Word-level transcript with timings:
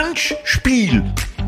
Handspiel. 0.00 1.02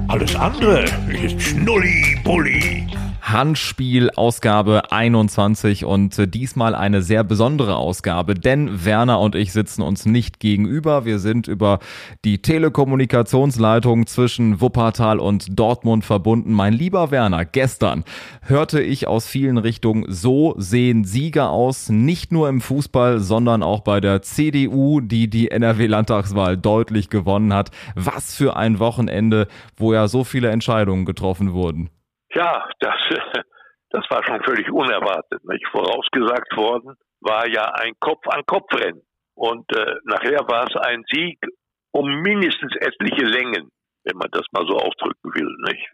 Alles 0.09 0.37
andere 0.37 0.85
ist 1.25 1.41
Schnulli-Bulli. 1.41 2.87
Handspiel 3.23 4.11
Ausgabe 4.11 4.91
21 4.91 5.85
und 5.85 6.19
äh, 6.19 6.27
diesmal 6.27 6.75
eine 6.75 7.03
sehr 7.03 7.23
besondere 7.23 7.77
Ausgabe, 7.77 8.35
denn 8.35 8.85
Werner 8.85 9.21
und 9.21 9.37
ich 9.37 9.53
sitzen 9.53 9.81
uns 9.83 10.07
nicht 10.07 10.41
gegenüber. 10.41 11.05
Wir 11.05 11.21
sind 11.21 11.47
über 11.47 11.79
die 12.25 12.43
Telekommunikationsleitung 12.43 14.09
zwischen 14.09 14.61
Wuppertal 14.61 15.21
und 15.21 15.57
Dortmund 15.57 16.05
verbunden. 16.05 16.53
Mein 16.53 16.73
lieber 16.73 17.13
Werner, 17.13 17.45
gestern 17.45 18.03
hörte 18.43 18.83
ich 18.83 19.07
aus 19.07 19.29
vielen 19.29 19.57
Richtungen, 19.57 20.05
so 20.09 20.55
sehen 20.59 21.05
Sieger 21.05 21.51
aus, 21.51 21.91
nicht 21.91 22.33
nur 22.33 22.49
im 22.49 22.61
Fußball, 22.61 23.21
sondern 23.21 23.63
auch 23.63 23.83
bei 23.83 24.01
der 24.01 24.23
CDU, 24.23 25.01
die 25.01 25.31
die 25.31 25.53
NRW-Landtagswahl 25.53 26.57
deutlich 26.57 27.09
gewonnen 27.09 27.55
hat. 27.55 27.71
Was 27.95 28.35
für 28.35 28.57
ein 28.57 28.81
Wochenende, 28.81 29.47
wo 29.77 29.95
ja 29.95 30.09
so 30.09 30.25
viele 30.25 30.51
Entscheidungen 30.51 31.05
getroffen 31.05 31.53
wurden. 31.53 31.89
Ja, 32.35 32.69
das, 32.81 32.95
das 33.91 34.05
war 34.11 34.25
schon 34.25 34.43
völlig 34.43 34.71
unerwartet. 34.71 35.45
Nicht? 35.45 35.67
Vorausgesagt 35.71 36.57
worden 36.57 36.95
war 37.21 37.47
ja 37.49 37.65
ein 37.75 37.93
Kopf-an-Kopf-Rennen. 38.01 39.03
Und 39.35 39.65
äh, 39.75 39.95
nachher 40.05 40.41
war 40.49 40.67
es 40.69 40.77
ein 40.77 41.05
Sieg 41.11 41.39
um 41.93 42.07
mindestens 42.23 42.75
etliche 42.77 43.25
Längen, 43.25 43.69
wenn 44.05 44.17
man 44.17 44.29
das 44.33 44.47
mal 44.53 44.65
so 44.67 44.77
ausdrücken 44.77 45.35
will. 45.35 45.57
Nicht? 45.67 45.89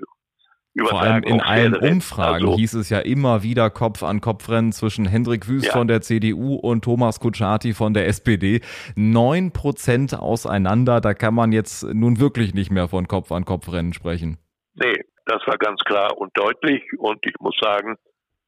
Vor 0.86 1.00
allem 1.00 1.24
in 1.24 1.40
allen 1.40 1.74
Umfragen 1.74 2.46
also, 2.46 2.56
hieß 2.56 2.74
es 2.74 2.90
ja 2.90 3.00
immer 3.00 3.42
wieder 3.42 3.68
Kopf-an-Kopf-Rennen 3.68 4.72
zwischen 4.72 5.06
Hendrik 5.06 5.48
Wüst 5.48 5.66
ja. 5.66 5.72
von 5.72 5.88
der 5.88 6.02
CDU 6.02 6.54
und 6.54 6.84
Thomas 6.84 7.18
Kutschaty 7.18 7.72
von 7.72 7.94
der 7.94 8.06
SPD. 8.06 8.60
Neun 8.94 9.52
Prozent 9.52 10.14
auseinander, 10.14 11.00
da 11.00 11.14
kann 11.14 11.34
man 11.34 11.52
jetzt 11.52 11.82
nun 11.82 12.20
wirklich 12.20 12.54
nicht 12.54 12.70
mehr 12.70 12.86
von 12.86 13.08
Kopf-an-Kopf-Rennen 13.08 13.92
sprechen. 13.92 14.38
Nee, 14.74 15.02
das 15.28 15.46
war 15.46 15.58
ganz 15.58 15.80
klar 15.84 16.16
und 16.16 16.36
deutlich. 16.36 16.82
Und 16.98 17.24
ich 17.24 17.34
muss 17.38 17.56
sagen, 17.60 17.96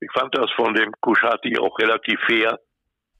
ich 0.01 0.11
fand 0.13 0.35
das 0.37 0.51
von 0.57 0.75
dem 0.75 0.93
Kuschati 1.01 1.59
auch 1.59 1.79
relativ 1.79 2.19
fair, 2.27 2.59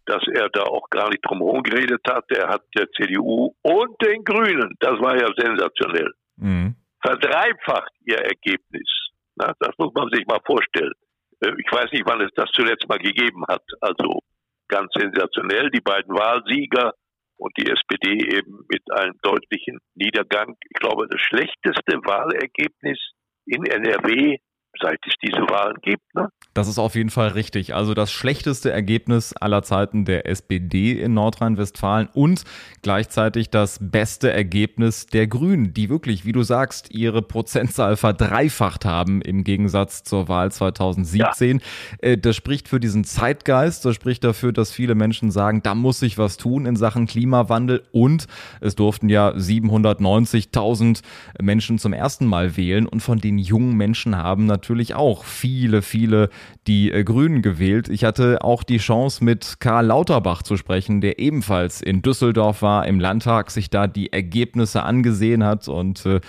dass 0.07 0.23
er 0.33 0.49
da 0.49 0.63
auch 0.63 0.89
gar 0.89 1.11
nicht 1.11 1.21
drum 1.25 1.39
herum 1.39 1.63
geredet 1.63 2.01
hat. 2.09 2.25
Er 2.31 2.49
hat 2.49 2.63
der 2.77 2.91
CDU 2.93 3.55
und 3.63 4.03
den 4.03 4.25
Grünen, 4.25 4.75
das 4.81 4.99
war 5.01 5.15
ja 5.15 5.29
sensationell, 5.37 6.13
mhm. 6.37 6.75
verdreifacht 7.03 7.93
ihr 8.07 8.19
Ergebnis. 8.19 8.89
Na, 9.37 9.53
das 9.61 9.77
muss 9.79 9.93
man 9.95 10.09
sich 10.11 10.27
mal 10.27 10.41
vorstellen. 10.45 10.95
Äh, 11.41 11.53
ich 11.59 11.71
weiß 11.71 11.93
nicht, 11.93 12.05
wann 12.07 12.23
es 12.23 12.33
das 12.35 12.51
zuletzt 12.53 12.89
mal 12.89 12.99
gegeben 12.99 13.45
hat. 13.47 13.63
Also 13.81 14.21
ganz 14.69 14.91
sensationell. 14.95 15.71
Die 15.71 15.81
beiden 15.81 16.15
Wahlsieger 16.15 16.95
und 17.37 17.53
die 17.59 17.71
SPD 17.71 18.37
eben 18.37 18.65
mit 18.69 18.83
einem 18.91 19.15
deutlichen 19.23 19.79
Niedergang. 19.95 20.57
Ich 20.69 20.81
glaube, 20.81 21.07
das 21.09 21.21
schlechteste 21.21 21.99
Wahlergebnis 22.05 22.99
in 23.47 23.65
NRW, 23.65 24.39
seit 24.81 24.99
es 25.07 25.15
diese 25.23 25.43
Wahlen 25.49 25.77
gibt. 25.83 26.15
Ne? 26.15 26.29
Das 26.61 26.69
ist 26.69 26.79
auf 26.79 26.95
jeden 26.95 27.09
Fall 27.09 27.29
richtig. 27.29 27.75
Also 27.75 27.95
das 27.95 28.13
schlechteste 28.13 28.71
Ergebnis 28.71 29.33
aller 29.33 29.63
Zeiten 29.63 30.05
der 30.05 30.27
SPD 30.27 30.93
in 30.93 31.15
Nordrhein-Westfalen 31.15 32.11
und 32.13 32.45
gleichzeitig 32.83 33.49
das 33.49 33.79
beste 33.81 34.31
Ergebnis 34.31 35.07
der 35.07 35.27
Grünen, 35.27 35.73
die 35.73 35.89
wirklich, 35.89 36.27
wie 36.27 36.33
du 36.33 36.43
sagst, 36.43 36.91
ihre 36.91 37.23
Prozentzahl 37.23 37.97
verdreifacht 37.97 38.85
haben 38.85 39.23
im 39.23 39.43
Gegensatz 39.43 40.03
zur 40.03 40.29
Wahl 40.29 40.53
2017. 40.53 41.61
Ja. 41.61 41.65
Äh, 42.07 42.19
das 42.19 42.37
spricht 42.37 42.69
für 42.69 42.79
diesen 42.79 43.05
Zeitgeist, 43.05 43.87
das 43.87 43.95
spricht 43.95 44.23
dafür, 44.23 44.53
dass 44.53 44.71
viele 44.71 44.95
Menschen 44.95 45.31
sagen, 45.31 45.63
da 45.63 45.75
muss 45.75 46.01
sich 46.01 46.19
was 46.19 46.37
tun 46.37 46.67
in 46.67 46.77
Sachen 46.77 47.07
Klimawandel 47.07 47.85
und 47.91 48.27
es 48.61 48.75
durften 48.75 49.09
ja 49.09 49.31
790.000 49.31 51.01
Menschen 51.41 51.79
zum 51.79 51.95
ersten 51.95 52.27
Mal 52.27 52.59
wählen 52.59 52.87
und 52.87 53.01
von 53.01 53.19
den 53.19 53.39
jungen 53.39 53.79
Menschen 53.79 54.15
haben 54.15 54.45
natürlich 54.45 54.95
auch 54.95 55.25
viele, 55.25 55.81
viele 55.81 56.29
die 56.67 56.91
äh, 56.93 57.05
Grünen 57.05 57.43
gewählt. 57.43 57.89
Ich 57.89 58.05
hatte 58.05 58.43
auch 58.43 58.63
die 58.63 58.79
Chance, 58.79 59.25
mit 59.25 59.57
Karl 59.61 59.87
Lauterbach 59.87 60.43
zu 60.43 60.57
sprechen, 60.57 61.01
der 61.01 61.19
ebenfalls 61.19 61.83
in 61.83 62.03
Düsseldorf 62.03 62.63
war, 62.63 62.87
im 62.87 63.01
Landtag, 63.01 63.51
sich 63.51 63.71
da 63.71 63.87
die 63.87 64.13
Ergebnisse 64.13 64.83
angesehen 64.83 65.45
hat. 65.45 65.69
Und 65.69 66.05
äh, 66.07 66.21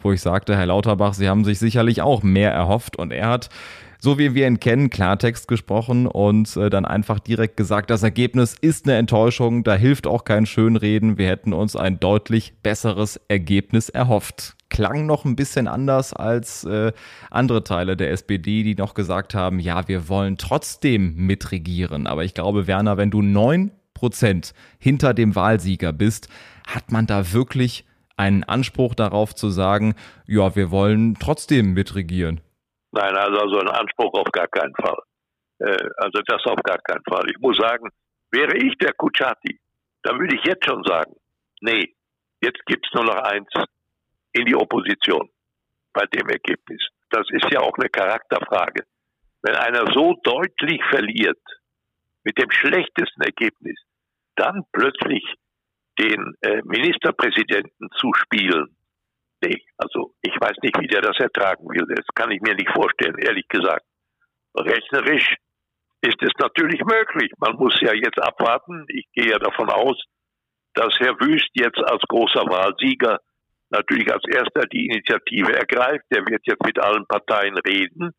wo 0.00 0.12
ich 0.12 0.20
sagte, 0.20 0.56
Herr 0.56 0.66
Lauterbach, 0.66 1.14
Sie 1.14 1.28
haben 1.28 1.44
sich 1.44 1.58
sicherlich 1.58 2.02
auch 2.02 2.22
mehr 2.22 2.52
erhofft. 2.52 2.96
Und 2.96 3.12
er 3.12 3.28
hat 3.28 3.50
so 4.02 4.18
wie 4.18 4.34
wir 4.34 4.46
ihn 4.46 4.60
kennen, 4.60 4.88
Klartext 4.88 5.46
gesprochen 5.46 6.06
und 6.06 6.56
äh, 6.56 6.70
dann 6.70 6.86
einfach 6.86 7.18
direkt 7.20 7.56
gesagt, 7.56 7.90
das 7.90 8.02
Ergebnis 8.02 8.56
ist 8.58 8.86
eine 8.86 8.96
Enttäuschung, 8.96 9.62
da 9.62 9.74
hilft 9.74 10.06
auch 10.06 10.24
kein 10.24 10.46
Schönreden, 10.46 11.18
wir 11.18 11.28
hätten 11.28 11.52
uns 11.52 11.76
ein 11.76 12.00
deutlich 12.00 12.54
besseres 12.62 13.20
Ergebnis 13.28 13.90
erhofft 13.90 14.56
klang 14.70 15.06
noch 15.06 15.24
ein 15.24 15.36
bisschen 15.36 15.68
anders 15.68 16.14
als 16.14 16.64
äh, 16.64 16.92
andere 17.30 17.64
Teile 17.64 17.96
der 17.96 18.10
SPD, 18.10 18.62
die 18.62 18.74
noch 18.74 18.94
gesagt 18.94 19.34
haben, 19.34 19.58
ja, 19.58 19.86
wir 19.88 20.08
wollen 20.08 20.38
trotzdem 20.38 21.14
mitregieren. 21.16 22.06
Aber 22.06 22.24
ich 22.24 22.34
glaube, 22.34 22.66
Werner, 22.66 22.96
wenn 22.96 23.10
du 23.10 23.22
neun 23.22 23.72
Prozent 23.94 24.54
hinter 24.78 25.12
dem 25.12 25.36
Wahlsieger 25.36 25.92
bist, 25.92 26.28
hat 26.66 26.90
man 26.90 27.06
da 27.06 27.32
wirklich 27.32 27.84
einen 28.16 28.44
Anspruch 28.44 28.94
darauf 28.94 29.34
zu 29.34 29.48
sagen, 29.48 29.94
ja, 30.26 30.54
wir 30.54 30.70
wollen 30.70 31.16
trotzdem 31.18 31.72
mitregieren. 31.74 32.40
Nein, 32.92 33.16
also 33.16 33.48
so 33.48 33.58
einen 33.58 33.68
Anspruch 33.68 34.12
auf 34.14 34.30
gar 34.32 34.48
keinen 34.48 34.74
Fall. 34.74 34.98
Äh, 35.58 35.88
also 35.96 36.20
das 36.26 36.44
auf 36.44 36.62
gar 36.62 36.78
keinen 36.78 37.02
Fall. 37.08 37.24
Ich 37.30 37.38
muss 37.40 37.56
sagen, 37.56 37.88
wäre 38.30 38.56
ich 38.56 38.76
der 38.78 38.92
Kutschaty, 38.94 39.58
dann 40.02 40.18
würde 40.18 40.36
ich 40.36 40.44
jetzt 40.44 40.64
schon 40.64 40.82
sagen, 40.84 41.14
nee, 41.60 41.94
jetzt 42.42 42.64
gibt's 42.66 42.88
nur 42.94 43.04
noch 43.04 43.22
eins, 43.22 43.48
in 44.32 44.46
die 44.46 44.54
Opposition 44.54 45.30
bei 45.92 46.04
dem 46.06 46.28
Ergebnis. 46.28 46.86
Das 47.10 47.26
ist 47.30 47.46
ja 47.52 47.60
auch 47.60 47.76
eine 47.78 47.88
Charakterfrage. 47.88 48.84
Wenn 49.42 49.56
einer 49.56 49.92
so 49.92 50.14
deutlich 50.22 50.80
verliert, 50.90 51.40
mit 52.24 52.38
dem 52.38 52.50
schlechtesten 52.50 53.22
Ergebnis, 53.22 53.78
dann 54.36 54.62
plötzlich 54.72 55.24
den 55.98 56.34
äh, 56.42 56.60
Ministerpräsidenten 56.64 57.88
zu 57.98 58.12
spielen, 58.14 58.76
nee, 59.42 59.64
also 59.78 60.14
ich 60.22 60.34
weiß 60.38 60.56
nicht, 60.62 60.78
wie 60.80 60.86
der 60.86 61.00
das 61.00 61.18
ertragen 61.18 61.68
will. 61.68 61.86
Das 61.94 62.06
kann 62.14 62.30
ich 62.30 62.40
mir 62.40 62.54
nicht 62.54 62.70
vorstellen, 62.70 63.18
ehrlich 63.18 63.48
gesagt. 63.48 63.84
Rechnerisch 64.54 65.36
ist 66.02 66.22
es 66.22 66.32
natürlich 66.38 66.80
möglich. 66.84 67.32
Man 67.38 67.56
muss 67.56 67.78
ja 67.80 67.92
jetzt 67.94 68.20
abwarten. 68.20 68.84
Ich 68.88 69.06
gehe 69.12 69.30
ja 69.30 69.38
davon 69.38 69.70
aus, 69.70 70.02
dass 70.74 70.94
Herr 70.98 71.18
Wüst 71.20 71.50
jetzt 71.54 71.78
als 71.78 72.02
großer 72.08 72.44
Wahlsieger 72.46 73.18
natürlich 73.70 74.12
als 74.12 74.22
erster 74.28 74.62
die 74.72 74.86
Initiative 74.86 75.52
ergreift. 75.54 76.04
Der 76.12 76.26
wird 76.26 76.42
jetzt 76.44 76.64
mit 76.64 76.78
allen 76.78 77.06
Parteien 77.06 77.56
reden. 77.58 78.12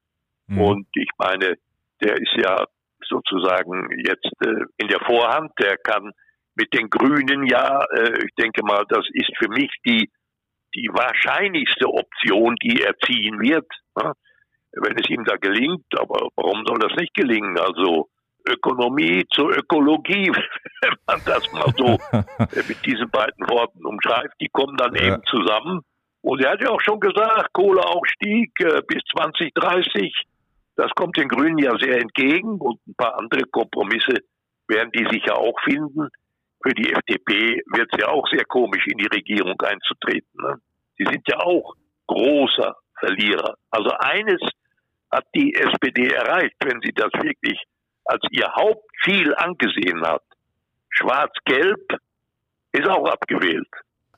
Mhm. 0.47 0.61
Und 0.61 0.87
ich 0.95 1.09
meine, 1.17 1.57
der 2.01 2.15
ist 2.15 2.33
ja 2.35 2.65
sozusagen 3.07 3.89
jetzt 4.05 4.31
äh, 4.45 4.63
in 4.77 4.87
der 4.87 4.99
Vorhand. 5.01 5.51
Der 5.59 5.77
kann 5.77 6.11
mit 6.55 6.73
den 6.73 6.89
Grünen 6.89 7.45
ja, 7.47 7.83
äh, 7.95 8.25
ich 8.25 8.35
denke 8.37 8.63
mal, 8.63 8.85
das 8.89 9.05
ist 9.13 9.31
für 9.37 9.49
mich 9.49 9.71
die, 9.85 10.09
die 10.75 10.87
wahrscheinlichste 10.89 11.87
Option, 11.87 12.55
die 12.63 12.81
er 12.81 12.95
ziehen 13.05 13.39
wird. 13.41 13.67
Ne? 14.01 14.13
Wenn 14.73 14.97
es 14.97 15.09
ihm 15.09 15.25
da 15.25 15.35
gelingt, 15.35 15.85
aber 15.97 16.29
warum 16.35 16.63
soll 16.65 16.79
das 16.79 16.95
nicht 16.95 17.13
gelingen? 17.13 17.57
Also 17.57 18.09
Ökonomie 18.47 19.25
zur 19.31 19.55
Ökologie, 19.55 20.31
wenn 20.81 20.95
man 21.07 21.21
das 21.25 21.51
mal 21.51 21.73
so 21.77 21.97
mit 22.67 22.85
diesen 22.85 23.09
beiden 23.09 23.49
Worten 23.49 23.85
umschreibt, 23.85 24.35
die 24.39 24.49
kommen 24.49 24.77
dann 24.77 24.95
ja. 24.95 25.13
eben 25.13 25.23
zusammen. 25.25 25.81
Und 26.21 26.43
er 26.43 26.51
hat 26.51 26.61
ja 26.61 26.69
auch 26.69 26.81
schon 26.81 26.99
gesagt, 26.99 27.51
Kohleausstieg 27.53 28.51
äh, 28.59 28.81
bis 28.87 29.01
2030, 29.15 30.13
das 30.75 30.91
kommt 30.91 31.17
den 31.17 31.27
Grünen 31.27 31.57
ja 31.57 31.77
sehr 31.79 31.99
entgegen 31.99 32.59
und 32.59 32.79
ein 32.87 32.95
paar 32.95 33.19
andere 33.19 33.43
Kompromisse 33.51 34.23
werden 34.67 34.91
die 34.93 35.05
sicher 35.11 35.37
auch 35.37 35.59
finden. 35.63 36.09
Für 36.63 36.73
die 36.73 36.93
FDP 36.93 37.61
wird 37.73 37.89
es 37.91 37.99
ja 37.99 38.09
auch 38.09 38.27
sehr 38.29 38.45
komisch, 38.45 38.85
in 38.87 38.99
die 38.99 39.07
Regierung 39.07 39.59
einzutreten. 39.61 40.29
Ne? 40.41 40.57
Sie 40.97 41.05
sind 41.05 41.27
ja 41.27 41.39
auch 41.39 41.73
großer 42.07 42.75
Verlierer. 42.99 43.55
Also 43.71 43.89
eines 43.99 44.39
hat 45.11 45.25
die 45.35 45.53
SPD 45.55 46.07
erreicht, 46.07 46.55
wenn 46.63 46.79
sie 46.81 46.93
das 46.93 47.11
wirklich 47.13 47.61
als 48.11 48.21
ihr 48.31 48.47
Hauptziel 48.53 49.33
angesehen 49.35 50.01
hat. 50.05 50.23
Schwarz-Gelb 50.89 51.97
ist 52.73 52.87
auch 52.87 53.07
abgewählt. 53.07 53.69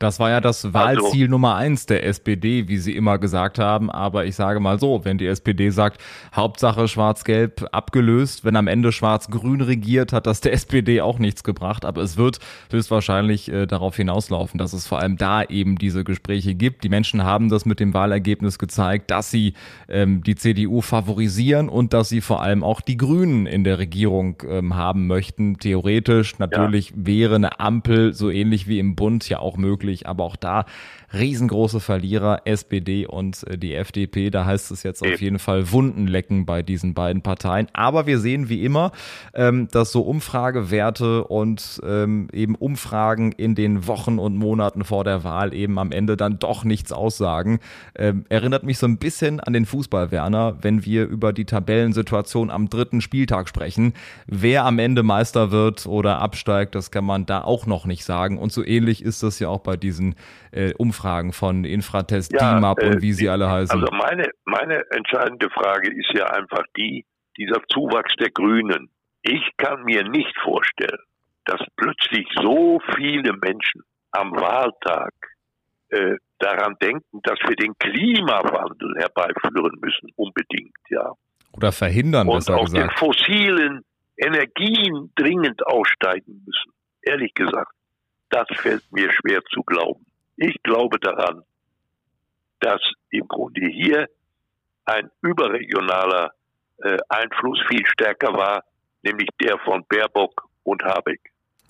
Das 0.04 0.20
war 0.20 0.30
ja 0.30 0.42
das 0.42 0.66
also 0.66 0.74
Wahlziel 0.74 1.24
also, 1.24 1.32
Nummer 1.32 1.56
eins 1.56 1.86
der 1.86 2.06
SPD, 2.06 2.68
wie 2.68 2.78
sie 2.78 2.94
immer 2.94 3.18
gesagt 3.20 3.58
haben. 3.58 3.90
Aber 3.90 4.26
ich 4.26 4.36
sage 4.36 4.60
mal 4.60 4.78
so, 4.78 5.06
wenn 5.06 5.18
die 5.18 5.28
SPD 5.28 5.70
sagt, 5.70 6.02
Hauptsache 6.36 6.90
Schwarz-Gelb 6.90 7.70
abgelöst, 7.72 8.44
wenn 8.44 8.58
am 8.58 8.68
Ende 8.68 8.92
Schwarz-Grün 8.92 9.62
regiert, 9.62 10.12
hat 10.12 10.28
das 10.28 10.42
der 10.42 10.52
SPD 10.64 11.00
auch 11.00 11.20
nichts 11.20 11.46
gebracht. 11.46 11.86
Aber 11.86 12.02
es 12.02 12.18
wird 12.18 12.40
höchstwahrscheinlich 12.70 13.50
äh, 13.50 13.66
darauf 13.66 13.96
hinauslaufen, 13.96 14.58
dass 14.58 14.74
es 14.74 14.86
vor 14.88 15.00
allem 15.00 15.16
da 15.16 15.42
eben 15.42 15.78
diese 15.78 16.04
Gespräche 16.04 16.54
gibt. 16.54 16.84
Die 16.84 16.90
Menschen 16.90 17.24
haben 17.24 17.48
das 17.48 17.66
mit 17.66 17.80
dem 17.80 17.94
Wahlergebnis 17.94 18.60
gezeigt, 18.60 19.10
dass 19.10 19.32
sie 19.32 19.54
ähm, 19.88 20.22
die 20.22 20.36
CDU 20.36 20.82
favorisieren 20.82 21.70
und 21.70 21.94
dass 21.94 22.10
sie 22.10 22.20
vor 22.20 22.42
allem 22.42 22.62
auch 22.62 22.82
die 22.82 22.98
Grünen 22.98 23.46
in 23.46 23.64
der 23.64 23.80
Regierung 23.80 24.44
ähm, 24.46 24.76
haben 24.76 25.08
möchten. 25.08 25.60
Theoretisch 25.60 26.40
natürlich 26.40 26.90
ja. 26.90 26.96
wäre 26.98 27.36
eine 27.36 27.62
Ampel 27.62 28.14
so 28.14 28.30
ähnlich 28.30 28.68
wie 28.68 28.80
im 28.80 28.96
Bund 28.98 29.30
ja 29.30 29.40
auch 29.40 29.56
möglich 29.56 29.93
natürlich, 29.94 30.08
aber 30.08 30.24
auch 30.24 30.36
da 30.36 30.66
riesengroße 31.14 31.80
Verlierer, 31.80 32.42
SPD 32.46 33.06
und 33.06 33.46
äh, 33.48 33.58
die 33.58 33.76
FDP. 33.76 34.30
Da 34.30 34.46
heißt 34.46 34.72
es 34.72 34.84
jetzt 34.84 35.04
auf 35.04 35.22
jeden 35.22 35.40
Fall 35.40 35.72
Wunden 35.72 36.08
lecken 36.08 36.46
bei 36.46 36.64
diesen 36.64 36.94
beiden 36.94 37.22
Parteien. 37.22 37.68
Aber 37.74 38.08
wir 38.08 38.20
sehen 38.20 38.50
wie 38.50 38.64
immer, 38.66 38.92
ähm, 39.34 39.68
dass 39.72 39.92
so 39.92 40.02
Umfragewerte 40.02 41.24
und 41.26 41.82
ähm, 41.86 42.28
eben 42.34 42.56
Umfragen 42.56 43.32
in 43.32 43.56
den 43.56 43.88
Wochen 43.88 44.18
und 44.18 44.36
Monaten 44.36 44.84
vor 44.84 45.04
der 45.04 45.24
Wahl 45.24 45.54
eben 45.54 45.78
am 45.78 45.92
Ende 45.92 46.18
dann 46.18 46.40
doch 46.40 46.64
nichts 46.64 46.92
aussagen. 46.92 47.60
Ähm, 47.96 48.26
erinnert 48.30 48.64
mich 48.64 48.80
so 48.80 48.88
ein 48.88 48.98
bisschen 48.98 49.40
an 49.40 49.54
den 49.54 49.66
Fußball, 49.66 50.12
Werner, 50.12 50.58
wenn 50.62 50.86
wir 50.86 51.06
über 51.06 51.32
die 51.32 51.46
Tabellensituation 51.46 52.50
am 52.50 52.70
dritten 52.70 53.02
Spieltag 53.02 53.48
sprechen. 53.48 53.94
Wer 54.26 54.66
am 54.66 54.80
Ende 54.80 55.04
Meister 55.04 55.52
wird 55.52 55.86
oder 55.86 56.20
absteigt, 56.20 56.76
das 56.76 56.90
kann 56.90 57.06
man 57.06 57.26
da 57.26 57.44
auch 57.44 57.68
noch 57.68 57.86
nicht 57.86 58.04
sagen. 58.04 58.40
Und 58.40 58.52
so 58.52 58.66
ähnlich 58.66 59.04
ist 59.04 59.22
das 59.22 59.40
ja 59.40 59.50
auch 59.50 59.60
bei 59.60 59.78
diesen 59.84 60.16
äh, 60.52 60.74
Umfragen 60.78 61.34
von 61.34 61.66
Infratest, 61.66 62.34
ja, 62.34 62.56
DIMAP 62.56 62.80
äh, 62.80 62.88
und 62.88 63.02
wie 63.02 63.14
sie 63.14 63.30
alle 63.30 63.50
heißen. 63.50 63.80
Also 63.80 63.94
meine, 63.94 64.30
meine 64.46 64.84
entscheidende 64.92 65.50
Frage 65.50 65.92
ist 65.94 66.12
ja 66.14 66.28
einfach 66.28 66.64
die, 66.78 67.06
dieser 67.38 67.62
Zuwachs 67.68 68.14
der 68.20 68.32
Grünen. 68.32 68.90
Ich 69.22 69.44
kann 69.58 69.84
mir 69.84 70.04
nicht 70.04 70.36
vorstellen, 70.44 71.00
dass 71.46 71.62
plötzlich 71.76 72.28
so 72.42 72.80
viele 72.96 73.34
Menschen 73.34 73.84
am 74.12 74.32
Wahltag 74.32 75.14
äh, 75.90 76.18
daran 76.40 76.76
denken, 76.82 77.20
dass 77.24 77.40
wir 77.48 77.56
den 77.56 77.74
Klimawandel 77.78 78.96
herbeiführen 78.98 79.78
müssen, 79.80 80.10
unbedingt, 80.16 80.76
ja. 80.90 81.12
Oder 81.54 81.72
verhindern, 81.72 82.28
Und 82.28 82.38
besser 82.38 82.58
aus 82.58 82.72
gesagt. 82.72 82.92
den 82.92 82.98
fossilen 82.98 83.82
Energien 84.18 85.12
dringend 85.16 85.66
aussteigen 85.66 86.44
müssen. 86.46 86.74
Ehrlich 87.02 87.34
gesagt, 87.34 87.72
das 88.34 88.48
fällt 88.58 88.84
mir 88.92 89.12
schwer 89.12 89.42
zu 89.54 89.62
glauben. 89.64 90.06
Ich 90.38 90.56
glaube 90.64 90.98
daran, 91.00 91.44
dass 92.60 92.82
im 93.12 93.28
Grunde 93.28 93.68
hier 93.68 94.08
ein 94.86 95.10
überregionaler 95.22 96.32
äh, 96.80 96.98
Einfluss 97.10 97.60
viel 97.68 97.86
stärker 97.86 98.34
war, 98.34 98.64
nämlich 99.04 99.30
der 99.42 99.58
von 99.60 99.86
Baerbock 99.88 100.48
und 100.64 100.84
Habeck. 100.84 101.20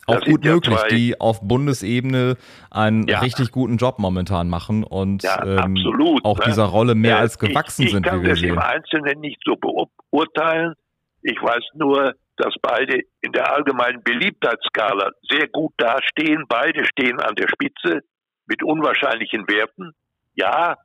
Auch 0.05 0.21
gut 0.21 0.43
ja 0.43 0.53
möglich, 0.53 0.79
die 0.89 1.19
auf 1.19 1.41
Bundesebene 1.41 2.35
einen 2.71 3.07
ja. 3.07 3.19
richtig 3.19 3.51
guten 3.51 3.77
Job 3.77 3.99
momentan 3.99 4.49
machen 4.49 4.83
und 4.83 5.23
ja, 5.23 5.41
ähm, 5.45 5.59
absolut, 5.59 6.25
auch 6.25 6.39
ne? 6.39 6.45
dieser 6.47 6.65
Rolle 6.65 6.95
mehr 6.95 7.19
als 7.19 7.39
gewachsen 7.39 7.83
ich, 7.83 7.87
ich 7.87 7.93
sind, 7.93 8.05
wie 8.05 8.21
wir 8.21 8.29
das 8.29 8.41
im 8.41 8.59
Einzelnen 8.59 9.19
nicht 9.21 9.41
so 9.45 9.55
beurteilen. 9.55 10.73
Ich 11.21 11.41
weiß 11.41 11.63
nur, 11.75 12.15
dass 12.37 12.53
beide 12.61 13.01
in 13.21 13.31
der 13.31 13.53
allgemeinen 13.53 14.03
Beliebtheitsskala 14.03 15.11
sehr 15.29 15.47
gut 15.47 15.73
dastehen. 15.77 16.45
Beide 16.47 16.85
stehen 16.85 17.19
an 17.19 17.35
der 17.35 17.47
Spitze 17.47 18.01
mit 18.47 18.63
unwahrscheinlichen 18.63 19.47
Werten. 19.47 19.93
Ja, 20.35 20.77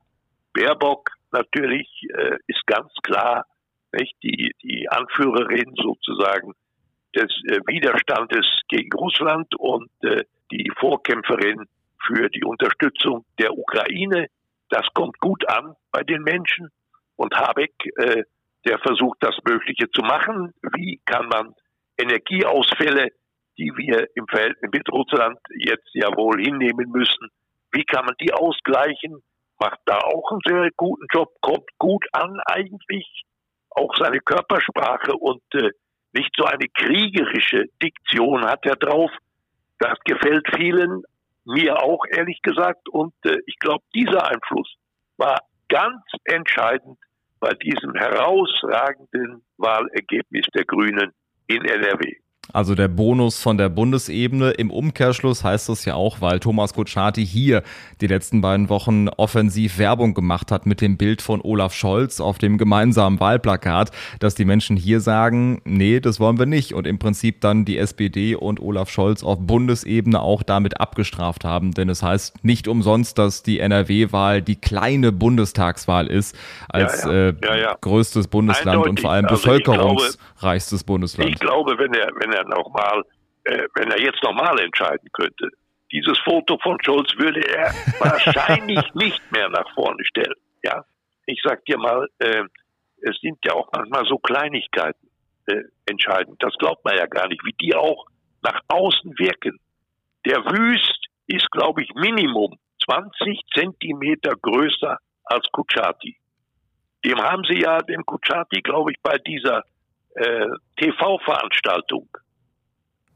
Baerbock 0.53 1.11
natürlich 1.33 1.89
äh, 2.15 2.37
ist 2.47 2.67
ganz 2.67 2.93
klar 3.03 3.47
nicht? 3.93 4.15
Die, 4.23 4.55
die 4.63 4.89
Anführerin 4.89 5.75
sozusagen 5.77 6.53
des 7.15 7.31
äh, 7.49 7.61
Widerstandes 7.67 8.47
gegen 8.69 8.93
Russland 8.93 9.55
und 9.57 9.91
äh, 10.03 10.25
die 10.51 10.71
Vorkämpferin 10.79 11.65
für 12.07 12.29
die 12.29 12.45
Unterstützung 12.45 13.25
der 13.39 13.57
Ukraine. 13.57 14.29
Das 14.69 14.87
kommt 14.95 15.19
gut 15.21 15.49
an 15.49 15.75
bei 15.91 16.03
den 16.03 16.23
Menschen. 16.23 16.69
Und 17.17 17.35
Habeck, 17.35 17.73
äh, 17.97 18.25
der 18.67 18.79
versucht, 18.79 19.19
das 19.21 19.37
Mögliche 19.49 19.91
zu 19.91 20.03
machen. 20.03 20.53
Wie 20.75 21.01
kann 21.05 21.29
man 21.29 21.55
Energieausfälle, 21.97 23.09
die 23.59 23.73
wir 23.77 24.07
im 24.15 24.27
Verhältnis 24.29 24.71
mit 24.73 24.89
Russland 24.91 25.39
jetzt 25.59 25.91
ja 25.95 26.09
wohl 26.17 26.41
hinnehmen 26.41 26.91
müssen, 26.91 27.29
wie 27.73 27.85
kann 27.85 28.05
man 28.05 28.15
die 28.21 28.33
ausgleichen? 28.33 29.23
Macht 29.59 29.81
da 29.87 29.99
auch 29.99 30.31
einen 30.31 30.41
sehr 30.47 30.71
guten 30.77 31.07
Job, 31.13 31.29
kommt 31.41 31.69
gut 31.79 32.07
an 32.13 32.39
eigentlich. 32.47 33.25
Auch 33.71 33.95
seine 33.97 34.21
Körpersprache 34.21 35.13
und 35.13 35.43
äh, 35.55 35.71
nicht 36.13 36.31
so 36.37 36.45
eine 36.45 36.67
kriegerische 36.75 37.65
Diktion 37.83 38.45
hat 38.47 38.65
er 38.65 38.77
drauf. 38.77 39.11
Das 39.79 39.99
gefällt 40.05 40.47
vielen, 40.57 41.03
mir 41.45 41.83
auch 41.83 42.05
ehrlich 42.11 42.41
gesagt. 42.43 42.89
Und 42.89 43.15
äh, 43.25 43.39
ich 43.47 43.59
glaube, 43.59 43.85
dieser 43.95 44.27
Einfluss 44.27 44.73
war 45.17 45.41
ganz 45.69 46.03
entscheidend 46.25 46.99
bei 47.41 47.55
diesem 47.55 47.95
herausragenden 47.95 49.43
Wahlergebnis 49.57 50.47
der 50.55 50.65
Grünen 50.65 51.13
in 51.47 51.65
NRW. 51.65 52.18
Also 52.53 52.75
der 52.75 52.89
Bonus 52.89 53.41
von 53.41 53.59
der 53.59 53.69
Bundesebene. 53.69 54.51
Im 54.53 54.71
Umkehrschluss 54.71 55.45
heißt 55.45 55.69
das 55.69 55.85
ja 55.85 55.95
auch, 55.95 56.21
weil 56.21 56.41
Thomas 56.41 56.73
Kutschaty 56.73 57.27
hier 57.27 57.63
die 58.01 58.07
letzten 58.07 58.41
beiden 58.41 58.69
Wochen 58.69 59.09
offensiv 59.09 59.79
Werbung 59.79 60.15
gemacht 60.15 60.51
hat 60.51 60.65
mit 60.65 60.81
dem 60.81 60.97
Bild 60.97 61.21
von 61.21 61.41
Olaf 61.43 61.75
Scholz 61.75 62.21
auf 62.21 62.39
dem 62.39 62.57
gemeinsamen 62.57 63.21
Wahlplakat, 63.21 63.91
dass 64.19 64.35
die 64.35 64.45
Menschen 64.47 64.77
hier 64.77 65.01
sagen, 65.01 65.61
nee, 65.65 66.01
das 66.01 66.21
wollen 66.21 66.39
wir 66.39 66.47
nicht 66.47 66.73
und 66.73 66.87
im 66.87 66.99
Prinzip 66.99 67.41
dann 67.43 67.65
die 67.65 67.77
SPD 67.79 68.35
und 68.35 68.61
Olaf 68.61 68.89
Scholz 68.91 69.23
auf 69.23 69.39
Bundesebene 69.41 70.21
auch 70.21 70.43
damit 70.43 70.81
abgestraft 70.81 71.45
haben. 71.45 71.73
Denn 71.73 71.89
es 71.89 72.03
heißt 72.03 72.45
nicht 72.45 72.67
umsonst, 72.67 73.19
dass 73.19 73.43
die 73.43 73.61
NRW-Wahl 73.61 74.41
die 74.43 74.57
kleine 74.57 75.13
Bundestagswahl 75.13 76.07
ist 76.07 76.37
als 76.69 77.05
ja, 77.05 77.13
ja. 77.13 77.29
Äh, 77.29 77.61
Ja, 77.61 77.77
größtes 77.81 78.29
Bundesland 78.29 78.79
und 78.79 78.83
Eindeutig. 78.85 79.03
vor 79.03 79.11
allem 79.11 79.27
Also 79.27 79.37
bevölkerungsreichstes 79.43 80.85
Bundesland. 80.85 81.31
Ich 81.31 81.39
glaube, 81.39 81.77
wenn 81.79 81.93
er, 81.95 82.09
wenn 82.21 82.33
er 82.33 82.38
noch 82.45 82.71
mal, 82.71 83.03
äh, 83.45 83.67
wenn 83.75 83.91
er 83.91 84.01
jetzt 84.01 84.23
nochmal 84.23 84.59
entscheiden 84.61 85.09
könnte, 85.13 85.49
dieses 85.93 86.19
Foto 86.19 86.59
von 86.59 86.79
Scholz 86.83 87.13
würde 87.17 87.41
er 87.41 87.73
wahrscheinlich 87.99 88.95
nicht 88.95 89.33
mehr 89.33 89.49
nach 89.49 89.73
vorne 89.75 90.05
stellen. 90.05 90.37
Ja, 90.63 90.85
ich 91.27 91.41
sag 91.43 91.65
dir 91.65 91.79
mal, 91.79 92.09
äh, 92.19 92.43
es 93.03 93.19
sind 93.21 93.39
ja 93.45 93.53
auch 93.55 93.69
manchmal 93.73 94.05
so 94.07 94.19
Kleinigkeiten 94.19 95.09
äh, 95.47 95.63
entscheidend. 95.87 96.43
Das 96.43 96.55
glaubt 96.59 96.85
man 96.85 96.97
ja 96.97 97.07
gar 97.07 97.29
nicht, 97.29 97.43
wie 97.45 97.55
die 97.61 97.75
auch 97.75 98.07
nach 98.43 98.61
außen 98.69 99.19
wirken. 99.19 99.59
Der 100.27 100.45
Wüst 100.45 101.07
ist, 101.27 101.51
glaube 101.51 101.83
ich, 101.83 101.91
Minimum 101.95 102.59
20 102.85 103.41
Zentimeter 103.55 104.35
größer 104.37 104.99
als 105.25 105.47
Kutschaty. 105.53 106.17
Dem 107.05 107.19
haben 107.23 107.45
sie 107.45 107.61
ja, 107.61 107.79
dem 107.79 108.05
Kutschaty, 108.05 108.61
glaube 108.63 108.93
ich, 108.93 108.99
bei 109.03 109.19
dieser 109.19 109.63
äh, 110.15 110.47
TV-Veranstaltung 110.77 112.09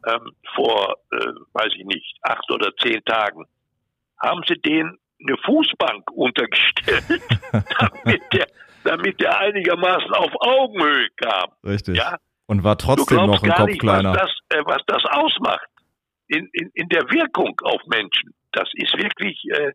ähm, 0.07 0.33
vor, 0.55 0.97
äh, 1.13 1.17
weiß 1.53 1.73
ich 1.77 1.85
nicht, 1.85 2.17
acht 2.23 2.51
oder 2.51 2.75
zehn 2.77 3.05
Tagen, 3.05 3.45
haben 4.21 4.43
sie 4.47 4.61
den 4.61 4.99
eine 5.25 5.37
Fußbank 5.45 6.11
untergestellt, 6.11 7.05
damit 7.53 8.23
der, 8.33 8.47
damit 8.85 9.21
der 9.21 9.39
einigermaßen 9.39 10.13
auf 10.15 10.33
Augenhöhe 10.41 11.09
kam. 11.17 11.51
Richtig. 11.65 11.97
Ja, 11.97 12.17
Und 12.47 12.65
war 12.65 12.77
trotzdem 12.77 13.19
noch 13.19 13.43
ein 13.43 13.49
gar 13.49 13.59
Kopf 13.59 13.69
nicht, 13.69 13.81
kleiner. 13.81 14.11
was 14.11 14.19
das, 14.19 14.59
äh, 14.59 14.63
was 14.65 14.83
das 14.87 15.05
ausmacht 15.05 15.69
in, 16.29 16.49
in, 16.53 16.71
in 16.75 16.89
der 16.89 17.03
Wirkung 17.11 17.59
auf 17.63 17.81
Menschen. 17.87 18.35
Das 18.53 18.69
ist 18.75 18.97
wirklich 18.97 19.41
äh, 19.51 19.73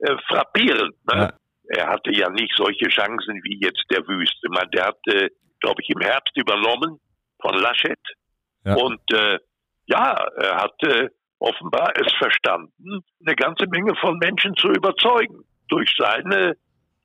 äh, 0.00 0.16
frappierend. 0.28 0.94
Ne? 1.12 1.16
Ja. 1.16 1.32
Er 1.68 1.88
hatte 1.88 2.12
ja 2.12 2.30
nicht 2.30 2.52
solche 2.56 2.88
Chancen 2.88 3.42
wie 3.42 3.58
jetzt 3.60 3.84
der 3.90 4.06
Wüste. 4.06 4.48
Man, 4.50 4.70
der 4.70 4.86
hat, 4.86 4.98
äh, 5.06 5.30
glaube 5.60 5.82
ich, 5.82 5.90
im 5.90 6.00
Herbst 6.00 6.36
übernommen 6.36 7.00
von 7.40 7.54
Laschet. 7.54 7.98
Ja. 8.64 8.74
Und 8.74 9.00
äh, 9.12 9.38
ja, 9.86 10.14
er 10.36 10.56
hat 10.56 10.82
äh, 10.82 11.08
offenbar 11.38 11.92
es 11.96 12.12
verstanden, 12.14 13.04
eine 13.24 13.36
ganze 13.36 13.66
Menge 13.68 13.94
von 13.96 14.18
Menschen 14.18 14.54
zu 14.56 14.68
überzeugen 14.68 15.44
durch 15.68 15.92
seine 15.98 16.56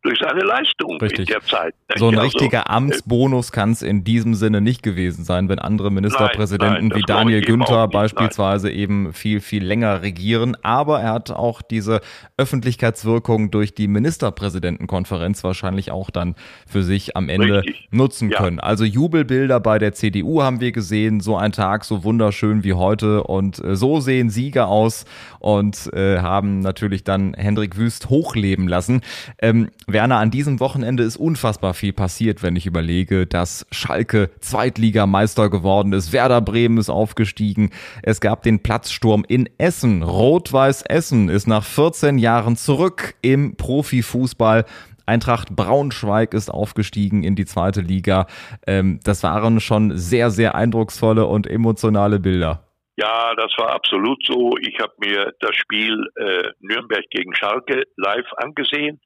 durch 0.04 0.18
seine 0.20 0.42
Leistung 0.42 0.98
Richtig. 1.00 1.30
in 1.30 1.34
der 1.34 1.42
Zeit. 1.42 1.76
So 1.96 2.08
ein 2.08 2.16
Also, 2.16 2.22
richtiger 2.26 2.62
äh, 2.62 2.70
Amtsbonus 2.70 3.52
kann 3.52 3.72
es 3.72 3.82
in 3.82 4.04
diesem 4.04 4.34
Sinne 4.34 4.62
nicht 4.62 4.82
gewesen 4.82 5.24
sein, 5.26 5.48
wenn 5.50 5.60
andere 5.60 5.92
Ministerpräsidenten 5.92 6.88
nein, 6.88 6.90
das 6.90 6.98
wie 6.98 7.04
Daniel 7.04 7.42
Günther 7.42 7.84
nicht, 7.84 7.94
beispielsweise 7.94 8.72
eben 8.72 9.14
viel, 9.14 9.42
viel 9.42 9.64
länger 9.64 10.02
regieren. 10.02 10.58
Aber 10.64 11.02
er 11.02 11.14
hat 11.14 11.32
auch 11.32 11.62
diese 11.62 12.02
Öffentlichkeitswirkung 12.38 13.52
durch 13.52 13.74
die 13.76 13.88
Ministerpräsidentenkonferenz 13.88 15.44
wahrscheinlich 15.44 15.92
auch 15.92 16.10
dann 16.10 16.36
für 16.68 16.84
sich 16.84 17.16
am 17.16 17.30
Ende 17.30 17.58
Richtig. 17.58 17.88
nutzen 17.92 18.32
Ja. 18.32 18.38
können. 18.42 18.60
Also 18.60 18.84
Jubelbilder 18.86 19.60
bei 19.60 19.78
der 19.80 19.94
CDU 19.94 20.42
haben 20.42 20.62
wir 20.62 20.72
gesehen, 20.72 21.20
so 21.20 21.38
ein 21.38 21.52
Tag 21.52 21.86
so 21.86 22.04
wunderschön 22.04 22.64
wie 22.64 22.74
heute 22.74 23.24
und 23.24 23.64
äh, 23.64 23.76
so 23.76 24.00
sehen 24.00 24.30
Sieger 24.30 24.68
aus 24.68 25.06
und 25.40 25.92
äh, 25.94 26.20
haben 26.20 26.60
natürlich 26.60 27.04
dann 27.04 27.34
Hendrik 27.34 27.78
Wüst 27.78 28.10
hochleben 28.10 28.68
lassen. 28.68 29.02
Ähm, 29.40 29.70
Werner, 29.94 30.18
an 30.18 30.32
diesem 30.32 30.60
Wochenende 30.60 31.04
ist 31.04 31.18
unfassbar 31.18 31.74
viel 31.74 31.94
passiert, 31.94 32.44
wenn 32.44 32.56
ich 32.56 32.66
überlege, 32.66 33.28
dass 33.28 33.66
Schalke 33.72 34.30
Zweitligameister 34.40 35.50
geworden 35.50 35.94
ist, 35.94 36.14
Werder 36.14 36.42
Bremen 36.42 36.78
ist 36.78 36.90
aufgestiegen, 36.90 37.72
es 38.04 38.22
gab 38.22 38.44
den 38.44 38.64
Platzsturm 38.64 39.26
in 39.28 39.50
Essen, 39.58 40.04
Rot-Weiß 40.04 40.84
Essen 40.84 41.30
ist 41.30 41.48
nach 41.48 41.64
14 41.64 42.18
Jahren 42.18 42.56
zurück 42.56 43.16
im 43.22 43.56
Profifußball. 43.56 44.66
Eintracht 45.06 45.56
Braunschweig 45.56 46.34
ist 46.34 46.50
aufgestiegen 46.50 47.24
in 47.24 47.36
die 47.36 47.46
zweite 47.46 47.82
Liga. 47.82 48.28
Ähm, 48.66 49.00
das 49.04 49.24
waren 49.24 49.60
schon 49.60 49.98
sehr, 49.98 50.30
sehr 50.30 50.56
eindrucksvolle 50.56 51.26
und 51.26 51.48
emotionale 51.48 52.20
Bilder. 52.20 52.64
Ja, 52.98 53.34
das 53.36 53.52
war 53.58 53.72
absolut 53.72 54.24
so. 54.26 54.52
Ich 54.60 54.80
habe 54.80 54.94
mir 55.00 55.34
das 55.40 55.56
Spiel 55.56 56.08
äh, 56.16 56.50
Nürnberg 56.60 57.04
gegen 57.10 57.34
Schalke 57.36 57.84
live 57.98 58.32
angesehen. 58.38 59.00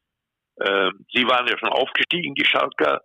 Äh, 0.57 0.91
sie 1.13 1.25
waren 1.27 1.47
ja 1.47 1.57
schon 1.57 1.69
aufgestiegen, 1.69 2.35
die 2.35 2.45
Schalker. 2.45 3.01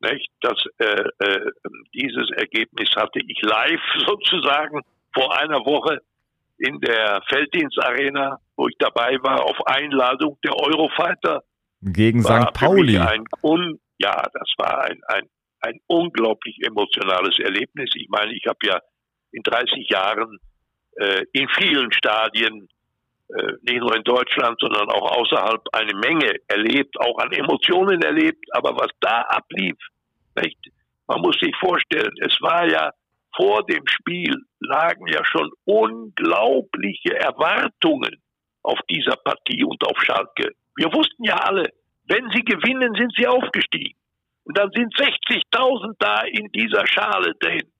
Nicht? 0.00 0.28
Das, 0.40 0.62
äh, 0.78 1.04
äh, 1.18 1.50
dieses 1.94 2.30
Ergebnis 2.36 2.90
hatte 2.96 3.20
ich 3.26 3.40
live 3.42 3.80
sozusagen 4.06 4.82
vor 5.14 5.38
einer 5.38 5.64
Woche 5.64 6.00
in 6.58 6.80
der 6.80 7.22
Felddienstarena, 7.28 8.38
wo 8.56 8.68
ich 8.68 8.76
dabei 8.78 9.18
war, 9.22 9.44
auf 9.44 9.66
Einladung 9.66 10.38
der 10.44 10.54
Eurofighter. 10.54 11.42
Gegen 11.80 12.22
St. 12.22 12.52
Pauli. 12.54 12.98
Un, 13.42 13.78
ja, 13.98 14.22
das 14.32 14.48
war 14.56 14.84
ein, 14.84 15.00
ein, 15.08 15.28
ein 15.60 15.80
unglaublich 15.86 16.58
emotionales 16.64 17.38
Erlebnis. 17.38 17.90
Ich 17.94 18.08
meine, 18.08 18.32
ich 18.32 18.46
habe 18.46 18.58
ja 18.62 18.80
in 19.32 19.42
30 19.42 19.88
Jahren 19.88 20.38
äh, 20.96 21.24
in 21.32 21.48
vielen 21.48 21.92
Stadien, 21.92 22.68
nicht 23.62 23.80
nur 23.80 23.96
in 23.96 24.04
Deutschland, 24.04 24.58
sondern 24.60 24.88
auch 24.90 25.10
außerhalb, 25.18 25.62
eine 25.72 25.94
Menge 25.94 26.36
erlebt, 26.48 26.98
auch 27.00 27.18
an 27.18 27.32
Emotionen 27.32 28.02
erlebt. 28.02 28.44
Aber 28.52 28.76
was 28.76 28.90
da 29.00 29.22
ablief, 29.22 29.76
nicht? 30.40 30.58
man 31.06 31.20
muss 31.20 31.36
sich 31.38 31.54
vorstellen, 31.56 32.12
es 32.20 32.36
war 32.40 32.68
ja 32.68 32.90
vor 33.36 33.64
dem 33.66 33.86
Spiel 33.86 34.34
lagen 34.60 35.06
ja 35.08 35.24
schon 35.24 35.50
unglaubliche 35.64 37.18
Erwartungen 37.18 38.22
auf 38.62 38.78
dieser 38.88 39.16
Partie 39.16 39.64
und 39.64 39.82
auf 39.84 40.00
Schalke. 40.02 40.52
Wir 40.76 40.92
wussten 40.92 41.24
ja 41.24 41.36
alle, 41.36 41.70
wenn 42.06 42.30
sie 42.30 42.42
gewinnen, 42.42 42.94
sind 42.94 43.12
sie 43.16 43.26
aufgestiegen. 43.26 43.98
Und 44.44 44.58
dann 44.58 44.70
sind 44.72 44.94
60.000 44.94 45.94
da 45.98 46.22
in 46.22 46.50
dieser 46.52 46.86
Schale 46.86 47.34
drin. 47.40 47.70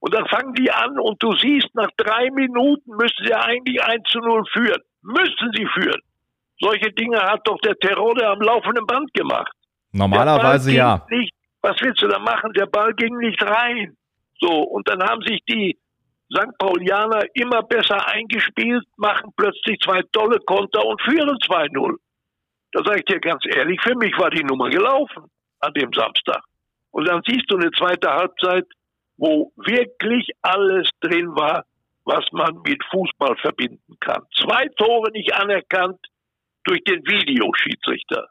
Und 0.00 0.14
dann 0.14 0.26
fangen 0.28 0.54
die 0.54 0.70
an 0.70 0.98
und 0.98 1.22
du 1.22 1.32
siehst, 1.36 1.74
nach 1.74 1.90
drei 1.96 2.30
Minuten 2.30 2.90
müssen 2.96 3.24
sie 3.24 3.34
eigentlich 3.34 3.82
1 3.82 4.08
zu 4.08 4.18
0 4.18 4.44
führen. 4.52 4.82
Müssen 5.02 5.50
sie 5.54 5.66
führen. 5.74 6.00
Solche 6.58 6.90
Dinge 6.92 7.18
hat 7.20 7.40
doch 7.44 7.58
der 7.58 7.76
Terror 7.76 8.14
am 8.22 8.40
laufenden 8.40 8.86
Band 8.86 9.12
gemacht. 9.14 9.52
Normalerweise 9.92 10.72
ja. 10.72 11.06
Nicht, 11.10 11.34
was 11.62 11.76
willst 11.80 12.02
du 12.02 12.08
da 12.08 12.18
machen? 12.18 12.52
Der 12.54 12.66
Ball 12.66 12.94
ging 12.94 13.16
nicht 13.18 13.42
rein. 13.42 13.96
So, 14.40 14.48
und 14.48 14.88
dann 14.88 15.02
haben 15.02 15.22
sich 15.22 15.40
die 15.48 15.78
St. 16.32 16.56
Paulianer 16.58 17.24
immer 17.34 17.62
besser 17.62 18.06
eingespielt, 18.06 18.84
machen 18.96 19.30
plötzlich 19.36 19.78
zwei 19.80 20.02
tolle 20.12 20.38
Konter 20.40 20.84
und 20.86 21.00
führen 21.02 21.36
2-0. 21.36 21.96
Da 22.72 22.84
sage 22.84 22.98
ich 23.00 23.04
dir 23.04 23.20
ganz 23.20 23.42
ehrlich, 23.46 23.80
für 23.82 23.96
mich 23.96 24.16
war 24.16 24.30
die 24.30 24.44
Nummer 24.44 24.70
gelaufen 24.70 25.24
an 25.58 25.74
dem 25.74 25.92
Samstag. 25.92 26.42
Und 26.92 27.08
dann 27.08 27.20
siehst 27.26 27.50
du 27.50 27.56
eine 27.56 27.70
zweite 27.72 28.08
Halbzeit, 28.10 28.64
wo 29.20 29.52
wirklich 29.56 30.30
alles 30.42 30.88
drin 31.00 31.28
war, 31.36 31.64
was 32.04 32.24
man 32.32 32.60
mit 32.62 32.82
Fußball 32.90 33.36
verbinden 33.36 33.96
kann. 34.00 34.22
Zwei 34.34 34.66
Tore 34.76 35.12
nicht 35.12 35.32
anerkannt 35.34 36.00
durch 36.64 36.82
den 36.84 37.06
Videoschiedsrichter. 37.06 38.28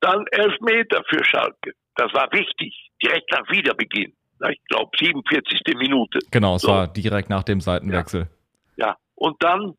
Dann 0.00 0.24
elf 0.30 0.58
Meter 0.60 1.02
für 1.10 1.22
Schalke. 1.24 1.74
Das 1.96 2.12
war 2.14 2.32
wichtig, 2.32 2.90
direkt 3.02 3.30
nach 3.32 3.50
Wiederbeginn 3.50 4.14
ich 4.48 4.60
glaube 4.68 4.90
47. 4.98 5.60
Minute. 5.76 6.18
Genau, 6.30 6.56
es 6.56 6.62
so. 6.62 6.68
war 6.68 6.88
direkt 6.88 7.28
nach 7.28 7.42
dem 7.42 7.60
Seitenwechsel. 7.60 8.28
Ja. 8.76 8.86
ja, 8.86 8.96
und 9.14 9.42
dann 9.42 9.74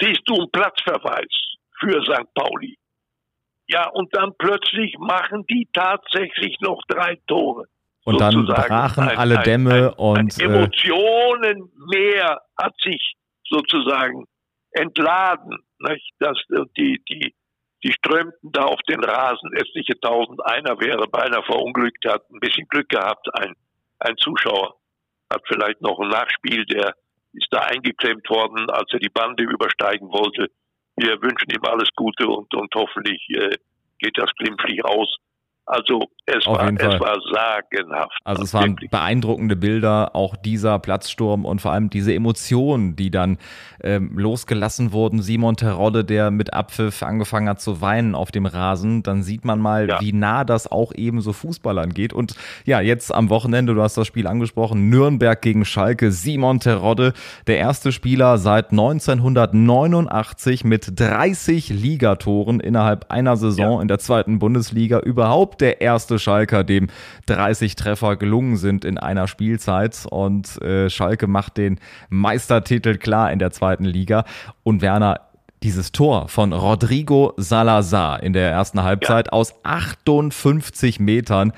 siehst 0.00 0.22
du 0.24 0.34
einen 0.34 0.50
Platzverweis 0.50 1.28
für 1.78 2.02
St. 2.02 2.32
Pauli. 2.34 2.78
Ja, 3.66 3.88
und 3.90 4.14
dann 4.14 4.32
plötzlich 4.38 4.96
machen 4.98 5.44
die 5.48 5.68
tatsächlich 5.72 6.58
noch 6.60 6.80
drei 6.88 7.18
Tore. 7.26 7.66
Und 8.04 8.20
dann 8.20 8.46
brachen 8.46 9.08
ein, 9.08 9.18
alle 9.18 9.38
Dämme 9.42 9.74
ein, 9.74 9.84
ein, 9.84 9.92
und. 9.94 10.40
Äh, 10.40 10.44
Emotionen 10.44 11.70
mehr 11.92 12.40
hat 12.58 12.74
sich 12.82 13.14
sozusagen 13.48 14.24
entladen. 14.72 15.58
Nicht? 15.80 16.12
Das, 16.18 16.36
die, 16.76 17.02
die, 17.08 17.34
die 17.82 17.92
strömten 17.92 18.52
da 18.52 18.64
auf 18.64 18.80
den 18.88 19.02
Rasen, 19.02 19.52
etliche 19.54 19.98
tausend. 20.00 20.44
Einer 20.44 20.78
wäre 20.80 21.06
beinahe 21.08 21.42
verunglückt, 21.44 22.04
hat 22.06 22.22
ein 22.30 22.40
bisschen 22.40 22.66
Glück 22.68 22.88
gehabt, 22.88 23.26
ein 23.34 23.54
ein 24.00 24.16
Zuschauer 24.16 24.76
hat 25.32 25.42
vielleicht 25.46 25.80
noch 25.80 25.98
ein 26.00 26.08
Nachspiel, 26.08 26.64
der 26.66 26.94
ist 27.32 27.46
da 27.50 27.60
eingeklemmt 27.60 28.28
worden, 28.28 28.68
als 28.70 28.92
er 28.92 28.98
die 28.98 29.08
Bande 29.08 29.44
übersteigen 29.44 30.08
wollte. 30.08 30.48
Wir 30.96 31.22
wünschen 31.22 31.50
ihm 31.50 31.64
alles 31.64 31.88
Gute 31.94 32.26
und, 32.26 32.52
und 32.54 32.74
hoffentlich 32.74 33.24
äh, 33.30 33.56
geht 33.98 34.18
das 34.18 34.30
glimpflich 34.36 34.84
aus. 34.84 35.16
Also 35.70 36.00
es, 36.26 36.46
Auf 36.48 36.58
war, 36.58 36.72
es 36.72 37.00
war 37.00 37.16
sagenhaft. 37.32 38.18
Also 38.24 38.42
es 38.42 38.52
waren 38.52 38.72
wirklich. 38.72 38.90
beeindruckende 38.90 39.54
Bilder, 39.54 40.16
auch 40.16 40.34
dieser 40.34 40.80
Platzsturm 40.80 41.44
und 41.44 41.60
vor 41.60 41.70
allem 41.70 41.90
diese 41.90 42.12
Emotionen, 42.12 42.96
die 42.96 43.12
dann 43.12 43.38
ähm, 43.84 44.18
losgelassen 44.18 44.92
wurden. 44.92 45.22
Simon 45.22 45.54
Terodde, 45.56 46.04
der 46.04 46.32
mit 46.32 46.52
Abpfiff 46.52 47.04
angefangen 47.04 47.48
hat 47.48 47.60
zu 47.60 47.80
weinen 47.80 48.16
auf 48.16 48.32
dem 48.32 48.46
Rasen, 48.46 49.04
dann 49.04 49.22
sieht 49.22 49.44
man 49.44 49.60
mal, 49.60 49.88
ja. 49.88 50.00
wie 50.00 50.12
nah 50.12 50.42
das 50.42 50.70
auch 50.70 50.92
eben 50.92 51.20
so 51.20 51.32
Fußballern 51.32 51.94
geht. 51.94 52.12
Und 52.12 52.34
ja, 52.64 52.80
jetzt 52.80 53.14
am 53.14 53.30
Wochenende, 53.30 53.74
du 53.74 53.82
hast 53.82 53.96
das 53.96 54.08
Spiel 54.08 54.26
angesprochen, 54.26 54.88
Nürnberg 54.88 55.40
gegen 55.40 55.64
Schalke, 55.64 56.10
Simon 56.10 56.58
Terodde, 56.58 57.12
der 57.46 57.58
erste 57.58 57.92
Spieler 57.92 58.38
seit 58.38 58.72
1989 58.72 60.64
mit 60.64 60.98
30 60.98 61.68
Ligatoren 61.68 62.58
innerhalb 62.58 63.12
einer 63.12 63.36
Saison 63.36 63.76
ja. 63.76 63.82
in 63.82 63.88
der 63.88 64.00
zweiten 64.00 64.40
Bundesliga 64.40 64.98
überhaupt 64.98 65.59
der 65.60 65.80
erste 65.80 66.18
Schalker, 66.18 66.64
dem 66.64 66.88
30 67.26 67.76
Treffer 67.76 68.16
gelungen 68.16 68.56
sind 68.56 68.84
in 68.84 68.98
einer 68.98 69.28
Spielzeit. 69.28 70.06
Und 70.10 70.60
äh, 70.62 70.90
Schalke 70.90 71.26
macht 71.26 71.56
den 71.56 71.78
Meistertitel 72.08 72.96
klar 72.96 73.32
in 73.32 73.38
der 73.38 73.50
zweiten 73.50 73.84
Liga. 73.84 74.24
Und 74.62 74.82
Werner, 74.82 75.20
dieses 75.62 75.92
Tor 75.92 76.28
von 76.28 76.52
Rodrigo 76.52 77.34
Salazar 77.36 78.22
in 78.22 78.32
der 78.32 78.50
ersten 78.50 78.82
Halbzeit 78.82 79.26
ja. 79.26 79.32
aus 79.32 79.54
58 79.64 81.00
Metern, 81.00 81.52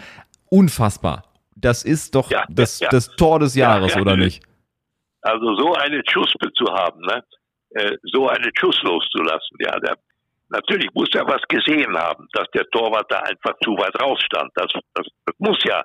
unfassbar. 0.50 1.24
Das 1.54 1.84
ist 1.84 2.14
doch 2.14 2.30
ja, 2.30 2.44
das, 2.48 2.80
ja. 2.80 2.88
das 2.90 3.08
Tor 3.16 3.38
des 3.38 3.54
Jahres, 3.54 3.96
oder 3.96 4.16
nicht? 4.16 4.42
Also 5.20 5.54
so 5.54 5.74
eine 5.74 6.02
Schuspe 6.10 6.52
zu 6.52 6.64
haben, 6.64 7.00
ne? 7.02 7.22
Äh, 7.74 7.96
so 8.12 8.28
einen 8.28 8.50
Schuss 8.58 8.76
loszulassen, 8.82 9.56
ja, 9.60 9.78
der 9.78 9.96
Natürlich 10.52 10.88
muss 10.92 11.08
er 11.14 11.26
was 11.26 11.40
gesehen 11.48 11.96
haben, 11.96 12.28
dass 12.32 12.46
der 12.50 12.68
Torwart 12.70 13.10
da 13.10 13.20
einfach 13.20 13.54
zu 13.64 13.70
weit 13.72 13.98
rausstand. 14.00 14.50
Das, 14.54 14.70
das, 14.92 15.06
das 15.24 15.34
muss 15.38 15.58
ja 15.64 15.82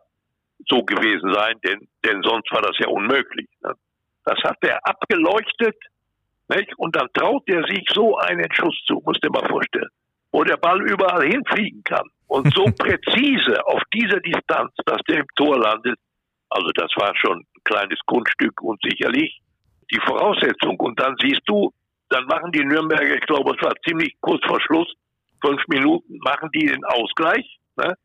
so 0.68 0.84
gewesen 0.84 1.34
sein, 1.34 1.56
denn, 1.64 1.88
denn 2.04 2.22
sonst 2.22 2.52
war 2.52 2.62
das 2.62 2.78
ja 2.80 2.88
unmöglich. 2.88 3.48
Ne? 3.64 3.74
Das 4.26 4.38
hat 4.44 4.58
er 4.62 4.86
abgeleuchtet 4.86 5.78
nicht? 6.50 6.78
und 6.78 6.96
dann 6.98 7.08
traut 7.14 7.44
er 7.48 7.64
sich 7.68 7.88
so 7.94 8.18
einen 8.18 8.52
Schuss 8.52 8.78
zu, 8.86 9.02
musst 9.06 9.24
du 9.24 9.30
dir 9.30 9.40
mal 9.40 9.48
vorstellen, 9.48 9.90
wo 10.34 10.44
der 10.44 10.58
Ball 10.58 10.82
überall 10.82 11.26
hinfliegen 11.26 11.84
kann 11.86 12.10
und 12.28 12.54
so 12.54 12.66
präzise 12.78 13.66
auf 13.68 13.82
dieser 13.94 14.20
Distanz, 14.20 14.74
dass 14.86 15.00
der 15.08 15.20
im 15.20 15.28
Tor 15.38 15.58
landet. 15.58 15.98
Also 16.50 16.68
das 16.76 16.92
war 16.98 17.16
schon 17.16 17.40
ein 17.40 17.64
kleines 17.64 18.00
Kunststück 18.06 18.62
und 18.62 18.82
sicherlich 18.82 19.40
die 19.92 20.00
Voraussetzung. 20.06 20.78
Und 20.80 21.00
dann 21.00 21.16
siehst 21.22 21.42
du, 21.46 21.72
dann 22.10 22.26
machen 22.26 22.52
die 22.52 22.64
Nürnberger, 22.64 23.16
ich 23.16 23.26
glaube, 23.26 23.56
es 23.56 23.64
war 23.64 23.74
ziemlich 23.86 24.16
kurz 24.22 24.44
vor 24.46 24.62
Schluss, 24.62 24.92
fünf 25.42 25.62
Minuten, 25.68 26.18
machen 26.20 26.50
die 26.54 26.66
den 26.66 26.84
Ausgleich. 26.86 27.60
Ne? 27.76 27.96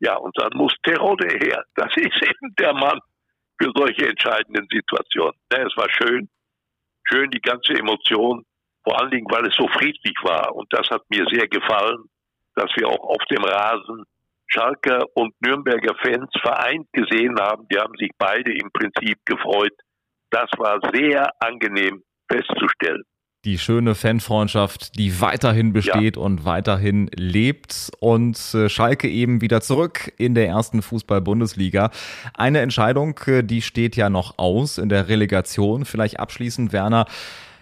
Ja, 0.00 0.16
und 0.16 0.36
dann 0.38 0.50
muss 0.54 0.74
Terode 0.82 1.28
her. 1.28 1.64
Das 1.74 1.90
ist 1.96 2.22
eben 2.22 2.54
der 2.58 2.74
Mann 2.74 2.98
für 3.60 3.70
solche 3.74 4.08
entscheidenden 4.08 4.66
Situationen. 4.70 5.38
Ne, 5.52 5.66
es 5.66 5.76
war 5.76 5.88
schön, 5.90 6.28
schön 7.04 7.30
die 7.30 7.40
ganze 7.40 7.74
Emotion, 7.74 8.44
vor 8.82 9.00
allen 9.00 9.10
Dingen, 9.10 9.26
weil 9.30 9.46
es 9.46 9.54
so 9.54 9.68
friedlich 9.68 10.16
war. 10.22 10.54
Und 10.54 10.66
das 10.72 10.88
hat 10.90 11.02
mir 11.08 11.24
sehr 11.30 11.46
gefallen, 11.48 12.04
dass 12.54 12.70
wir 12.76 12.88
auch 12.88 13.02
auf 13.02 13.24
dem 13.30 13.44
Rasen 13.44 14.04
Schalker 14.46 15.04
und 15.14 15.34
Nürnberger 15.40 15.94
Fans 16.02 16.30
vereint 16.40 16.86
gesehen 16.92 17.40
haben. 17.40 17.66
Die 17.68 17.78
haben 17.78 17.96
sich 17.96 18.10
beide 18.18 18.52
im 18.52 18.70
Prinzip 18.72 19.18
gefreut. 19.24 19.72
Das 20.30 20.50
war 20.58 20.80
sehr 20.92 21.30
angenehm 21.40 22.02
festzustellen 22.28 23.04
die 23.44 23.58
schöne 23.58 23.94
Fanfreundschaft, 23.94 24.98
die 24.98 25.20
weiterhin 25.20 25.72
besteht 25.72 26.16
ja. 26.16 26.22
und 26.22 26.44
weiterhin 26.44 27.10
lebt 27.14 27.90
und 28.00 28.38
äh, 28.54 28.68
Schalke 28.68 29.08
eben 29.08 29.40
wieder 29.40 29.60
zurück 29.60 30.12
in 30.16 30.34
der 30.34 30.48
ersten 30.48 30.80
Fußball-Bundesliga. 30.80 31.90
Eine 32.32 32.60
Entscheidung, 32.60 33.18
äh, 33.26 33.42
die 33.42 33.62
steht 33.62 33.96
ja 33.96 34.08
noch 34.08 34.38
aus 34.38 34.78
in 34.78 34.88
der 34.88 35.08
Relegation. 35.08 35.84
Vielleicht 35.84 36.18
abschließend, 36.18 36.72
Werner, 36.72 37.06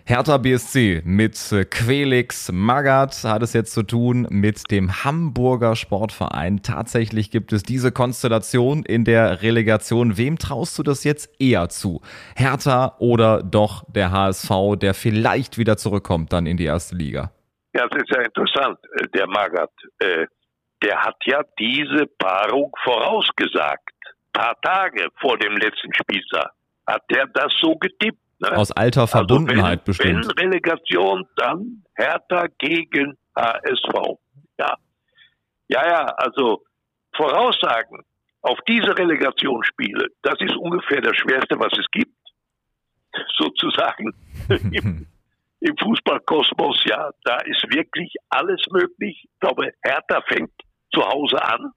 Hertha 0.05 0.37
BSC 0.37 1.03
mit 1.05 1.37
Quelix 1.71 2.51
Magath 2.51 3.23
hat 3.23 3.43
es 3.43 3.53
jetzt 3.53 3.73
zu 3.73 3.85
tun 3.85 4.27
mit 4.31 4.69
dem 4.73 5.05
Hamburger 5.05 5.77
Sportverein. 5.77 6.61
Tatsächlich 6.63 7.31
gibt 7.31 7.53
es 7.53 7.63
diese 7.63 7.93
Konstellation 7.93 8.83
in 8.83 9.05
der 9.05 9.43
Relegation. 9.43 10.17
Wem 10.19 10.39
traust 10.39 10.77
du 10.77 10.83
das 10.83 11.05
jetzt 11.05 11.31
eher 11.41 11.69
zu? 11.69 12.01
Hertha 12.35 12.97
oder 12.99 13.45
doch 13.45 13.85
der 13.89 14.11
HSV, 14.11 14.51
der 14.77 14.95
vielleicht 14.95 15.57
wieder 15.57 15.77
zurückkommt 15.77 16.33
dann 16.33 16.47
in 16.47 16.57
die 16.57 16.65
erste 16.65 16.97
Liga? 16.97 17.31
Ja, 17.73 17.87
das 17.87 18.03
ist 18.03 18.11
ja 18.11 18.23
interessant. 18.23 18.79
Äh, 18.97 19.07
der 19.15 19.29
Magath, 19.29 19.71
äh, 20.01 20.27
der 20.83 21.01
hat 21.01 21.17
ja 21.27 21.43
diese 21.61 22.07
Paarung 22.19 22.73
vorausgesagt. 22.83 23.95
Ein 24.35 24.43
paar 24.43 24.61
Tage 24.63 25.09
vor 25.21 25.39
dem 25.39 25.57
letzten 25.57 25.95
Spieltag 25.95 26.51
hat 26.89 27.03
der 27.09 27.27
das 27.29 27.53
so 27.61 27.77
getippt 27.77 28.19
Ne? 28.43 28.57
Aus 28.57 28.73
alter 28.73 29.07
Verbundenheit 29.07 29.87
also 29.89 30.03
wenn, 30.03 30.17
bestimmt. 30.17 30.37
Wenn 30.37 30.49
Relegation, 30.49 31.27
dann 31.37 31.85
Hertha 31.95 32.47
gegen 32.59 33.17
HSV. 33.37 34.19
Ja. 34.59 34.77
Ja, 35.69 35.87
ja, 35.87 36.05
also 36.17 36.63
Voraussagen 37.15 38.03
auf 38.43 38.59
diese 38.67 38.99
Relegationsspiele, 38.99 40.09
das 40.23 40.35
ist 40.41 40.57
ungefähr 40.57 41.01
das 41.01 41.17
Schwerste, 41.17 41.59
was 41.59 41.73
es 41.79 41.87
gibt. 41.93 42.11
Sozusagen 43.39 44.13
im, 44.49 45.07
im 45.61 45.77
Fußballkosmos, 45.77 46.85
ja, 46.87 47.11
da 47.25 47.37
ist 47.45 47.65
wirklich 47.71 48.13
alles 48.29 48.61
möglich. 48.73 49.25
Ich 49.25 49.41
glaube, 49.41 49.71
Hertha 49.83 50.21
fängt 50.27 50.51
zu 50.93 51.03
Hause 51.03 51.43
an 51.45 51.71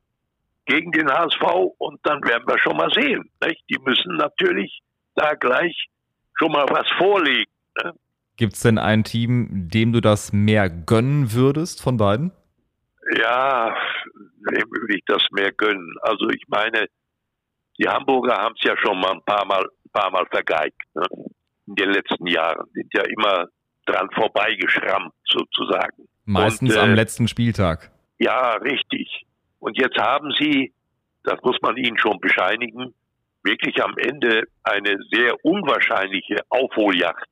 gegen 0.65 0.91
den 0.91 1.11
HSV 1.11 1.43
und 1.77 1.99
dann 2.03 2.23
werden 2.23 2.47
wir 2.47 2.57
schon 2.57 2.75
mal 2.75 2.89
sehen. 2.91 3.29
Nicht? 3.43 3.63
Die 3.69 3.77
müssen 3.83 4.15
natürlich 4.15 4.81
da 5.13 5.35
gleich 5.35 5.89
schon 6.35 6.51
mal 6.51 6.65
was 6.69 6.89
vorlegen. 6.97 7.51
Ne? 7.83 7.93
Gibt 8.37 8.53
es 8.53 8.61
denn 8.61 8.77
ein 8.77 9.03
Team, 9.03 9.69
dem 9.69 9.93
du 9.93 10.01
das 10.01 10.33
mehr 10.33 10.69
gönnen 10.69 11.33
würdest 11.33 11.81
von 11.81 11.97
beiden? 11.97 12.31
Ja, 13.17 13.75
wem 14.49 14.69
würde 14.71 14.95
ich 14.95 15.03
das 15.05 15.23
mehr 15.31 15.51
gönnen? 15.51 15.95
Also 16.01 16.29
ich 16.29 16.43
meine, 16.47 16.87
die 17.77 17.87
Hamburger 17.87 18.37
haben 18.37 18.55
es 18.57 18.63
ja 18.63 18.75
schon 18.77 18.99
mal 18.99 19.11
ein 19.11 19.23
paar 19.25 19.45
Mal, 19.45 19.63
ein 19.63 19.91
paar 19.91 20.11
Mal 20.11 20.25
vergeigt 20.31 20.81
ne? 20.93 21.05
in 21.67 21.75
den 21.75 21.91
letzten 21.91 22.27
Jahren. 22.27 22.67
Sind 22.73 22.93
ja 22.93 23.03
immer 23.03 23.47
dran 23.85 24.09
vorbeigeschrammt 24.11 25.13
sozusagen. 25.25 26.07
Meistens 26.25 26.71
Und, 26.71 26.77
äh, 26.77 26.83
am 26.83 26.95
letzten 26.95 27.27
Spieltag. 27.27 27.91
Ja, 28.17 28.53
richtig. 28.55 29.25
Und 29.59 29.77
jetzt 29.77 29.97
haben 29.97 30.31
sie, 30.39 30.73
das 31.23 31.39
muss 31.43 31.57
man 31.61 31.77
ihnen 31.77 31.97
schon 31.97 32.19
bescheinigen, 32.19 32.93
wirklich 33.45 33.81
am 33.83 33.95
Ende 33.97 34.43
eine 34.63 34.97
sehr 35.11 35.33
unwahrscheinliche 35.45 36.37
Aufholjagd 36.49 37.29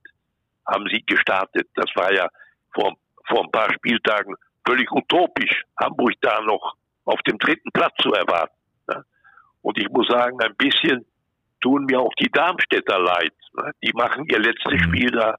haben 0.65 0.88
sie 0.89 1.03
gestartet. 1.05 1.67
Das 1.75 1.89
war 1.96 2.13
ja 2.13 2.27
vor, 2.74 2.93
vor 3.27 3.43
ein 3.43 3.51
paar 3.51 3.74
Spieltagen 3.74 4.36
völlig 4.65 4.89
utopisch, 4.91 5.63
Hamburg 5.82 6.13
da 6.22 6.39
noch 6.41 6.75
auf 7.05 7.20
dem 7.24 7.38
dritten 7.38 7.70
Platz 7.74 7.93
zu 8.01 8.13
erwarten. 8.13 8.55
Ne? 8.88 9.03
Und 9.62 9.77
ich 9.77 9.89
muss 9.89 10.08
sagen, 10.08 10.39
ein 10.41 10.55
bisschen 10.55 11.05
tun 11.62 11.86
mir 11.86 12.00
auch 12.00 12.13
die 12.20 12.32
Darmstädter 12.32 13.00
leid. 13.00 13.34
Ne? 13.58 13.72
Die 13.84 13.91
machen 13.93 14.25
ihr 14.29 14.39
letztes 14.39 14.74
mhm. 14.74 14.79
Spiel 14.79 15.12
da 15.12 15.36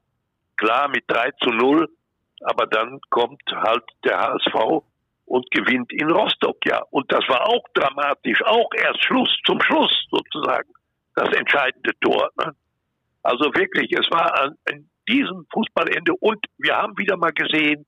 klar 0.57 0.89
mit 0.89 1.05
3 1.07 1.31
zu 1.41 1.49
0, 1.49 1.89
aber 2.41 2.67
dann 2.67 2.99
kommt 3.09 3.41
halt 3.51 3.83
der 4.03 4.19
HSV 4.19 4.83
und 5.25 5.49
gewinnt 5.51 5.91
in 5.91 6.09
Rostock, 6.09 6.57
ja. 6.65 6.81
Und 6.91 7.11
das 7.11 7.27
war 7.27 7.47
auch 7.47 7.63
dramatisch, 7.73 8.41
auch 8.43 8.69
erst 8.77 9.03
Schluss, 9.03 9.29
zum 9.45 9.61
Schluss 9.61 9.91
sozusagen, 10.09 10.69
das 11.15 11.29
entscheidende 11.33 11.91
Tor. 12.01 12.29
Ne? 12.37 12.55
Also 13.23 13.45
wirklich, 13.55 13.91
es 13.91 14.09
war 14.11 14.39
an, 14.39 14.55
an 14.69 14.89
diesem 15.07 15.45
Fußballende 15.51 16.13
und 16.19 16.45
wir 16.57 16.75
haben 16.75 16.97
wieder 16.97 17.17
mal 17.17 17.33
gesehen, 17.33 17.85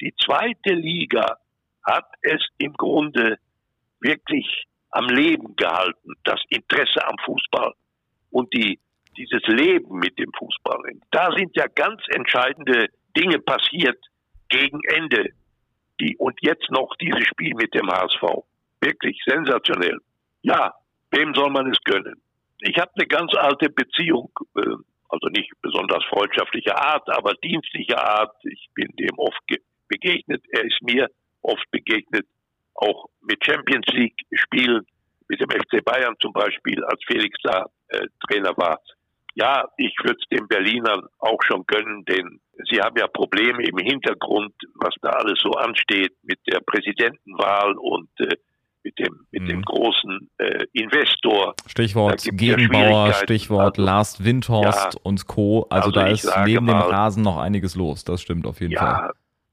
die 0.00 0.14
zweite 0.24 0.74
Liga 0.74 1.36
hat 1.84 2.06
es 2.22 2.46
im 2.58 2.72
Grunde 2.74 3.38
wirklich 4.00 4.64
am 4.90 5.06
Leben 5.06 5.54
gehalten, 5.56 6.12
das 6.24 6.40
Interesse 6.48 7.06
am 7.06 7.16
Fußball 7.24 7.72
und 8.30 8.52
die, 8.54 8.78
dieses 9.16 9.42
Leben 9.46 9.98
mit 9.98 10.18
dem 10.18 10.30
Fußball. 10.38 10.78
Da 11.10 11.30
sind 11.36 11.54
ja 11.56 11.66
ganz 11.66 12.00
entscheidende 12.08 12.88
Dinge 13.16 13.38
passiert 13.40 13.98
gegen 14.48 14.80
Ende. 14.88 15.30
Die, 16.00 16.16
und 16.18 16.38
jetzt 16.42 16.70
noch 16.70 16.94
dieses 17.00 17.26
Spiel 17.26 17.54
mit 17.54 17.74
dem 17.74 17.88
HSV. 17.88 18.22
Wirklich 18.80 19.20
sensationell. 19.26 19.98
Ja, 20.42 20.74
wem 21.10 21.34
soll 21.34 21.50
man 21.50 21.70
es 21.70 21.78
gönnen? 21.84 22.22
Ich 22.60 22.76
habe 22.78 22.90
eine 22.94 23.06
ganz 23.06 23.34
alte 23.34 23.68
Beziehung, 23.70 24.30
äh, 24.56 24.76
also 25.08 25.28
nicht 25.30 25.50
besonders 25.62 26.04
freundschaftlicher 26.04 26.76
Art, 26.76 27.08
aber 27.08 27.34
dienstlicher 27.42 28.02
Art. 28.02 28.34
Ich 28.44 28.68
bin 28.74 28.88
dem 28.96 29.18
oft 29.18 29.40
begegnet. 29.88 30.42
Er 30.50 30.64
ist 30.64 30.80
mir 30.82 31.08
oft 31.42 31.64
begegnet, 31.70 32.26
auch 32.74 33.06
mit 33.22 33.44
Champions 33.44 33.86
League 33.88 34.20
Spielen, 34.32 34.86
mit 35.28 35.40
dem 35.40 35.50
FC 35.50 35.84
Bayern 35.84 36.14
zum 36.20 36.32
Beispiel, 36.32 36.82
als 36.84 37.00
Felix 37.06 37.36
da 37.42 37.66
äh, 37.88 38.06
Trainer 38.26 38.56
war. 38.56 38.80
Ja, 39.38 39.68
ich 39.76 39.94
würde 40.02 40.18
es 40.20 40.28
den 40.36 40.48
Berlinern 40.48 41.06
auch 41.20 41.40
schon 41.44 41.64
gönnen, 41.68 42.04
denn 42.06 42.40
sie 42.68 42.80
haben 42.80 42.96
ja 42.98 43.06
Probleme 43.06 43.62
im 43.62 43.78
Hintergrund, 43.78 44.52
was 44.74 44.92
da 45.00 45.10
alles 45.10 45.38
so 45.40 45.52
ansteht 45.52 46.12
mit 46.24 46.40
der 46.48 46.58
Präsidentenwahl 46.58 47.74
und 47.78 48.08
äh, 48.18 48.34
mit 48.82 48.98
dem, 48.98 49.26
mit 49.30 49.42
mhm. 49.42 49.46
dem 49.46 49.62
großen 49.62 50.28
äh, 50.38 50.64
Investor. 50.72 51.54
Stichwort 51.66 52.24
Gegenbauer, 52.32 53.12
Stichwort 53.12 53.78
also, 53.78 53.82
Lars 53.82 54.24
Windhorst 54.24 54.94
ja, 54.94 55.00
und 55.04 55.28
Co. 55.28 55.66
Also, 55.70 55.86
also 55.86 55.90
da 55.92 56.08
ist 56.08 56.28
neben 56.44 56.66
mal, 56.66 56.82
dem 56.82 56.90
Rasen 56.90 57.22
noch 57.22 57.38
einiges 57.38 57.76
los. 57.76 58.02
Das 58.02 58.20
stimmt 58.20 58.44
auf 58.44 58.60
jeden 58.60 58.72
ja, 58.72 58.80
Fall. 58.80 59.12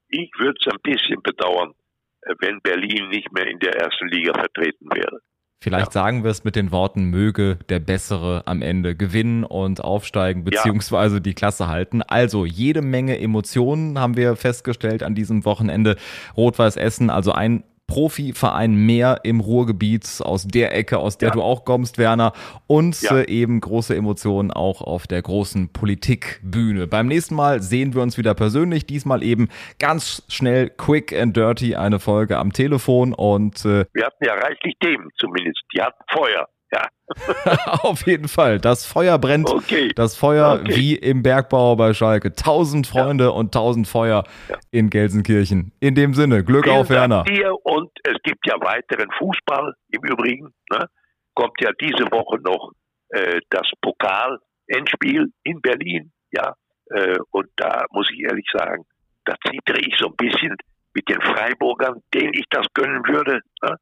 Ich 0.10 0.32
würde 0.39 0.58
es 0.60 0.74
ein 0.74 0.80
bisschen 0.82 1.21
bedauern, 1.21 1.74
äh, 2.21 2.34
wenn 2.39 2.60
Berlin 2.62 3.10
nicht 3.10 3.32
mehr 3.32 3.45
in 3.45 3.60
der 3.60 3.76
ersten 3.76 4.08
Liga 4.08 4.34
vertreten 4.34 4.88
wäre. 4.91 5.19
Vielleicht 5.62 5.88
ja. 5.88 5.91
sagen 5.91 6.24
wir 6.24 6.32
es 6.32 6.44
mit 6.44 6.56
den 6.56 6.72
Worten, 6.72 7.06
möge 7.06 7.58
der 7.70 7.80
Bessere 7.80 8.44
am 8.46 8.62
Ende 8.62 8.96
gewinnen 8.96 9.44
und 9.44 9.84
aufsteigen, 9.84 10.44
beziehungsweise 10.44 11.15
ja. 11.15 11.20
die 11.22 11.34
Klasse 11.34 11.68
halten. 11.68 12.02
Also 12.04 12.46
jede 12.46 12.82
Menge 12.82 13.20
Emotionen 13.20 13.98
haben 14.00 14.15
wir 14.15 14.36
festgestellt 14.36 15.02
an 15.02 15.15
diesem 15.15 15.44
Wochenende. 15.46 15.96
Rot-Weiß 16.38 16.76
Essen, 16.76 17.10
also 17.10 17.32
ein 17.32 17.63
Profiverein 17.88 18.74
mehr 18.74 19.21
im 19.24 19.39
Ruhrgebiet, 19.39 20.06
aus 20.21 20.48
der 20.48 20.76
Ecke, 20.76 20.98
aus 20.98 21.17
der 21.17 21.30
ja. 21.30 21.34
du 21.34 21.41
auch 21.41 21.65
kommst, 21.65 21.98
Werner. 21.98 22.34
Und 22.67 23.02
ja. 23.02 23.19
äh, 23.19 23.30
eben 23.30 23.62
große 23.62 23.95
Emotionen 23.95 24.52
auch 24.52 24.82
auf 24.82 25.08
der 25.08 25.21
großen 25.21 25.71
Politikbühne. 25.71 26.88
Beim 26.88 27.08
nächsten 27.08 27.36
Mal 27.36 27.62
sehen 27.62 27.93
wir 27.93 28.02
uns 28.02 28.17
wieder 28.17 28.34
persönlich. 28.34 28.86
Diesmal 28.86 29.24
eben 29.24 29.50
ganz 29.80 30.24
schnell, 30.30 30.69
quick 30.69 31.13
and 31.13 31.38
dirty, 31.38 31.76
eine 31.76 32.00
Folge 32.00 32.38
am 32.38 32.52
Telefon. 32.52 33.13
Und 33.13 33.65
äh, 33.65 33.86
wir 33.93 34.06
hatten 34.06 34.26
ja 34.26 34.34
reichlich 34.34 34.76
Themen 34.80 35.10
zumindest. 35.19 35.62
Die 35.74 35.82
hatten 35.82 36.04
Feuer. 36.12 36.48
Ja. 36.76 36.90
Auf 37.84 38.06
jeden 38.06 38.28
Fall. 38.28 38.60
Das 38.60 38.86
Feuer 38.86 39.18
brennt. 39.18 39.50
Okay. 39.50 39.94
Das 39.96 40.18
Feuer 40.18 40.60
okay. 40.62 40.76
wie 40.76 40.96
im 40.96 41.24
Bergbau 41.24 41.76
bei 41.76 41.94
Schalke. 41.94 42.34
Tausend 42.34 42.88
Freunde 42.88 43.26
ja. 43.26 43.30
und 43.30 43.54
tausend 43.54 43.88
Feuer 43.88 44.24
ja. 44.50 44.58
in 44.72 44.90
Gelsenkirchen. 44.90 45.72
In 45.80 45.96
dem 45.96 46.14
Sinne, 46.14 46.44
Glück 46.44 46.66
Vielen 46.66 46.78
auf, 46.78 46.90
Werner. 46.90 47.24
Dir 47.24 47.54
und 47.64 47.92
es 48.04 48.18
gibt 48.24 48.46
ja 48.48 48.56
weiteren 48.60 49.10
Fußball 49.18 49.74
im 49.92 50.02
Übrigen. 50.04 50.54
Ne? 50.72 50.88
Kommt 51.36 51.62
ja 51.62 51.72
diese 51.80 52.12
Woche 52.12 52.40
noch 52.42 52.72
äh, 53.10 53.40
das 53.50 53.70
Pokal-Endspiel 53.82 55.32
in 55.44 55.62
Berlin. 55.62 56.12
Ja. 56.32 56.56
Äh, 56.90 57.18
und 57.32 57.48
da 57.56 57.86
muss 57.92 58.10
ich 58.12 58.20
ehrlich 58.22 58.48
sagen, 58.52 58.84
da 59.26 59.36
zittere 59.48 59.80
ich 59.80 59.96
so 59.98 60.08
ein 60.08 60.16
bisschen 60.18 60.56
mit 60.94 61.08
den 61.08 61.22
Freiburgern, 61.22 62.02
denen 62.14 62.34
ich 62.34 62.46
das 62.50 62.66
gönnen 62.74 63.04
würde. 63.08 63.42
Ne? 63.64 63.76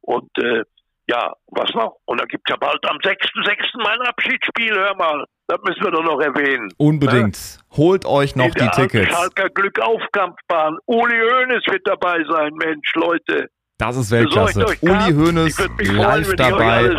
Und 0.00 0.30
äh, 0.38 0.62
ja, 1.08 1.32
was 1.48 1.72
noch? 1.74 1.98
Und 2.06 2.20
da 2.20 2.24
gibt 2.24 2.48
es 2.48 2.52
ja 2.52 2.56
bald 2.56 2.84
am 2.88 2.96
6.6. 2.98 3.82
mein 3.82 4.00
Abschiedsspiel, 4.02 4.74
hör 4.74 4.94
mal. 4.96 5.24
Das 5.48 5.58
müssen 5.62 5.84
wir 5.84 5.92
doch 5.92 6.02
noch 6.02 6.20
erwähnen. 6.20 6.68
Unbedingt. 6.76 7.36
Ja? 7.36 7.76
Holt 7.76 8.04
euch 8.04 8.34
noch 8.34 8.46
In 8.46 8.52
die 8.54 8.68
Tickets. 8.70 9.12
Schalker 9.12 9.48
Glückaufkampfbahn. 9.50 10.78
Uli 10.86 11.20
Hoeneß 11.20 11.62
wird 11.70 11.86
dabei 11.86 12.24
sein, 12.28 12.52
Mensch, 12.54 12.92
Leute. 12.94 13.48
Das 13.78 13.94
ist 13.98 14.10
Weltklasse. 14.10 14.64
Uli 14.80 15.12
Hoeneß 15.12 15.58
live 15.80 16.26
freuen, 16.26 16.36
dabei 16.38 16.90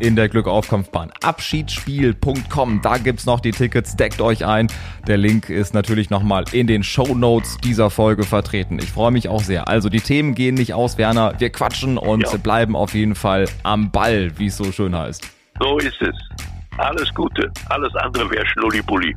in 0.00 0.16
der 0.16 0.28
Glückaufkampfbahn. 0.28 1.12
Abschiedsspiel.com, 1.22 2.82
da 2.82 2.98
gibt's 2.98 3.24
noch 3.24 3.40
die 3.40 3.52
Tickets, 3.52 3.96
deckt 3.96 4.20
euch 4.20 4.44
ein. 4.44 4.66
Der 5.06 5.16
Link 5.16 5.48
ist 5.48 5.72
natürlich 5.72 6.10
nochmal 6.10 6.44
in 6.52 6.66
den 6.66 6.82
Show 6.82 7.14
Notes 7.14 7.56
dieser 7.64 7.88
Folge 7.88 8.24
vertreten. 8.24 8.78
Ich 8.78 8.92
freue 8.92 9.12
mich 9.12 9.30
auch 9.30 9.42
sehr. 9.42 9.68
Also 9.68 9.88
die 9.88 10.02
Themen 10.02 10.34
gehen 10.34 10.56
nicht 10.56 10.74
aus, 10.74 10.98
Werner. 10.98 11.32
Wir 11.38 11.48
quatschen 11.48 11.96
und 11.96 12.30
ja. 12.30 12.36
bleiben 12.36 12.76
auf 12.76 12.92
jeden 12.92 13.14
Fall 13.14 13.46
am 13.62 13.90
Ball, 13.90 14.30
wie 14.36 14.48
es 14.48 14.58
so 14.58 14.72
schön 14.72 14.94
heißt. 14.94 15.26
So 15.58 15.78
ist 15.78 16.02
es. 16.02 16.14
Alles 16.76 17.14
Gute. 17.14 17.50
Alles 17.70 17.94
andere 17.94 18.30
wäre 18.30 18.46
Schnullibulli. 18.46 19.16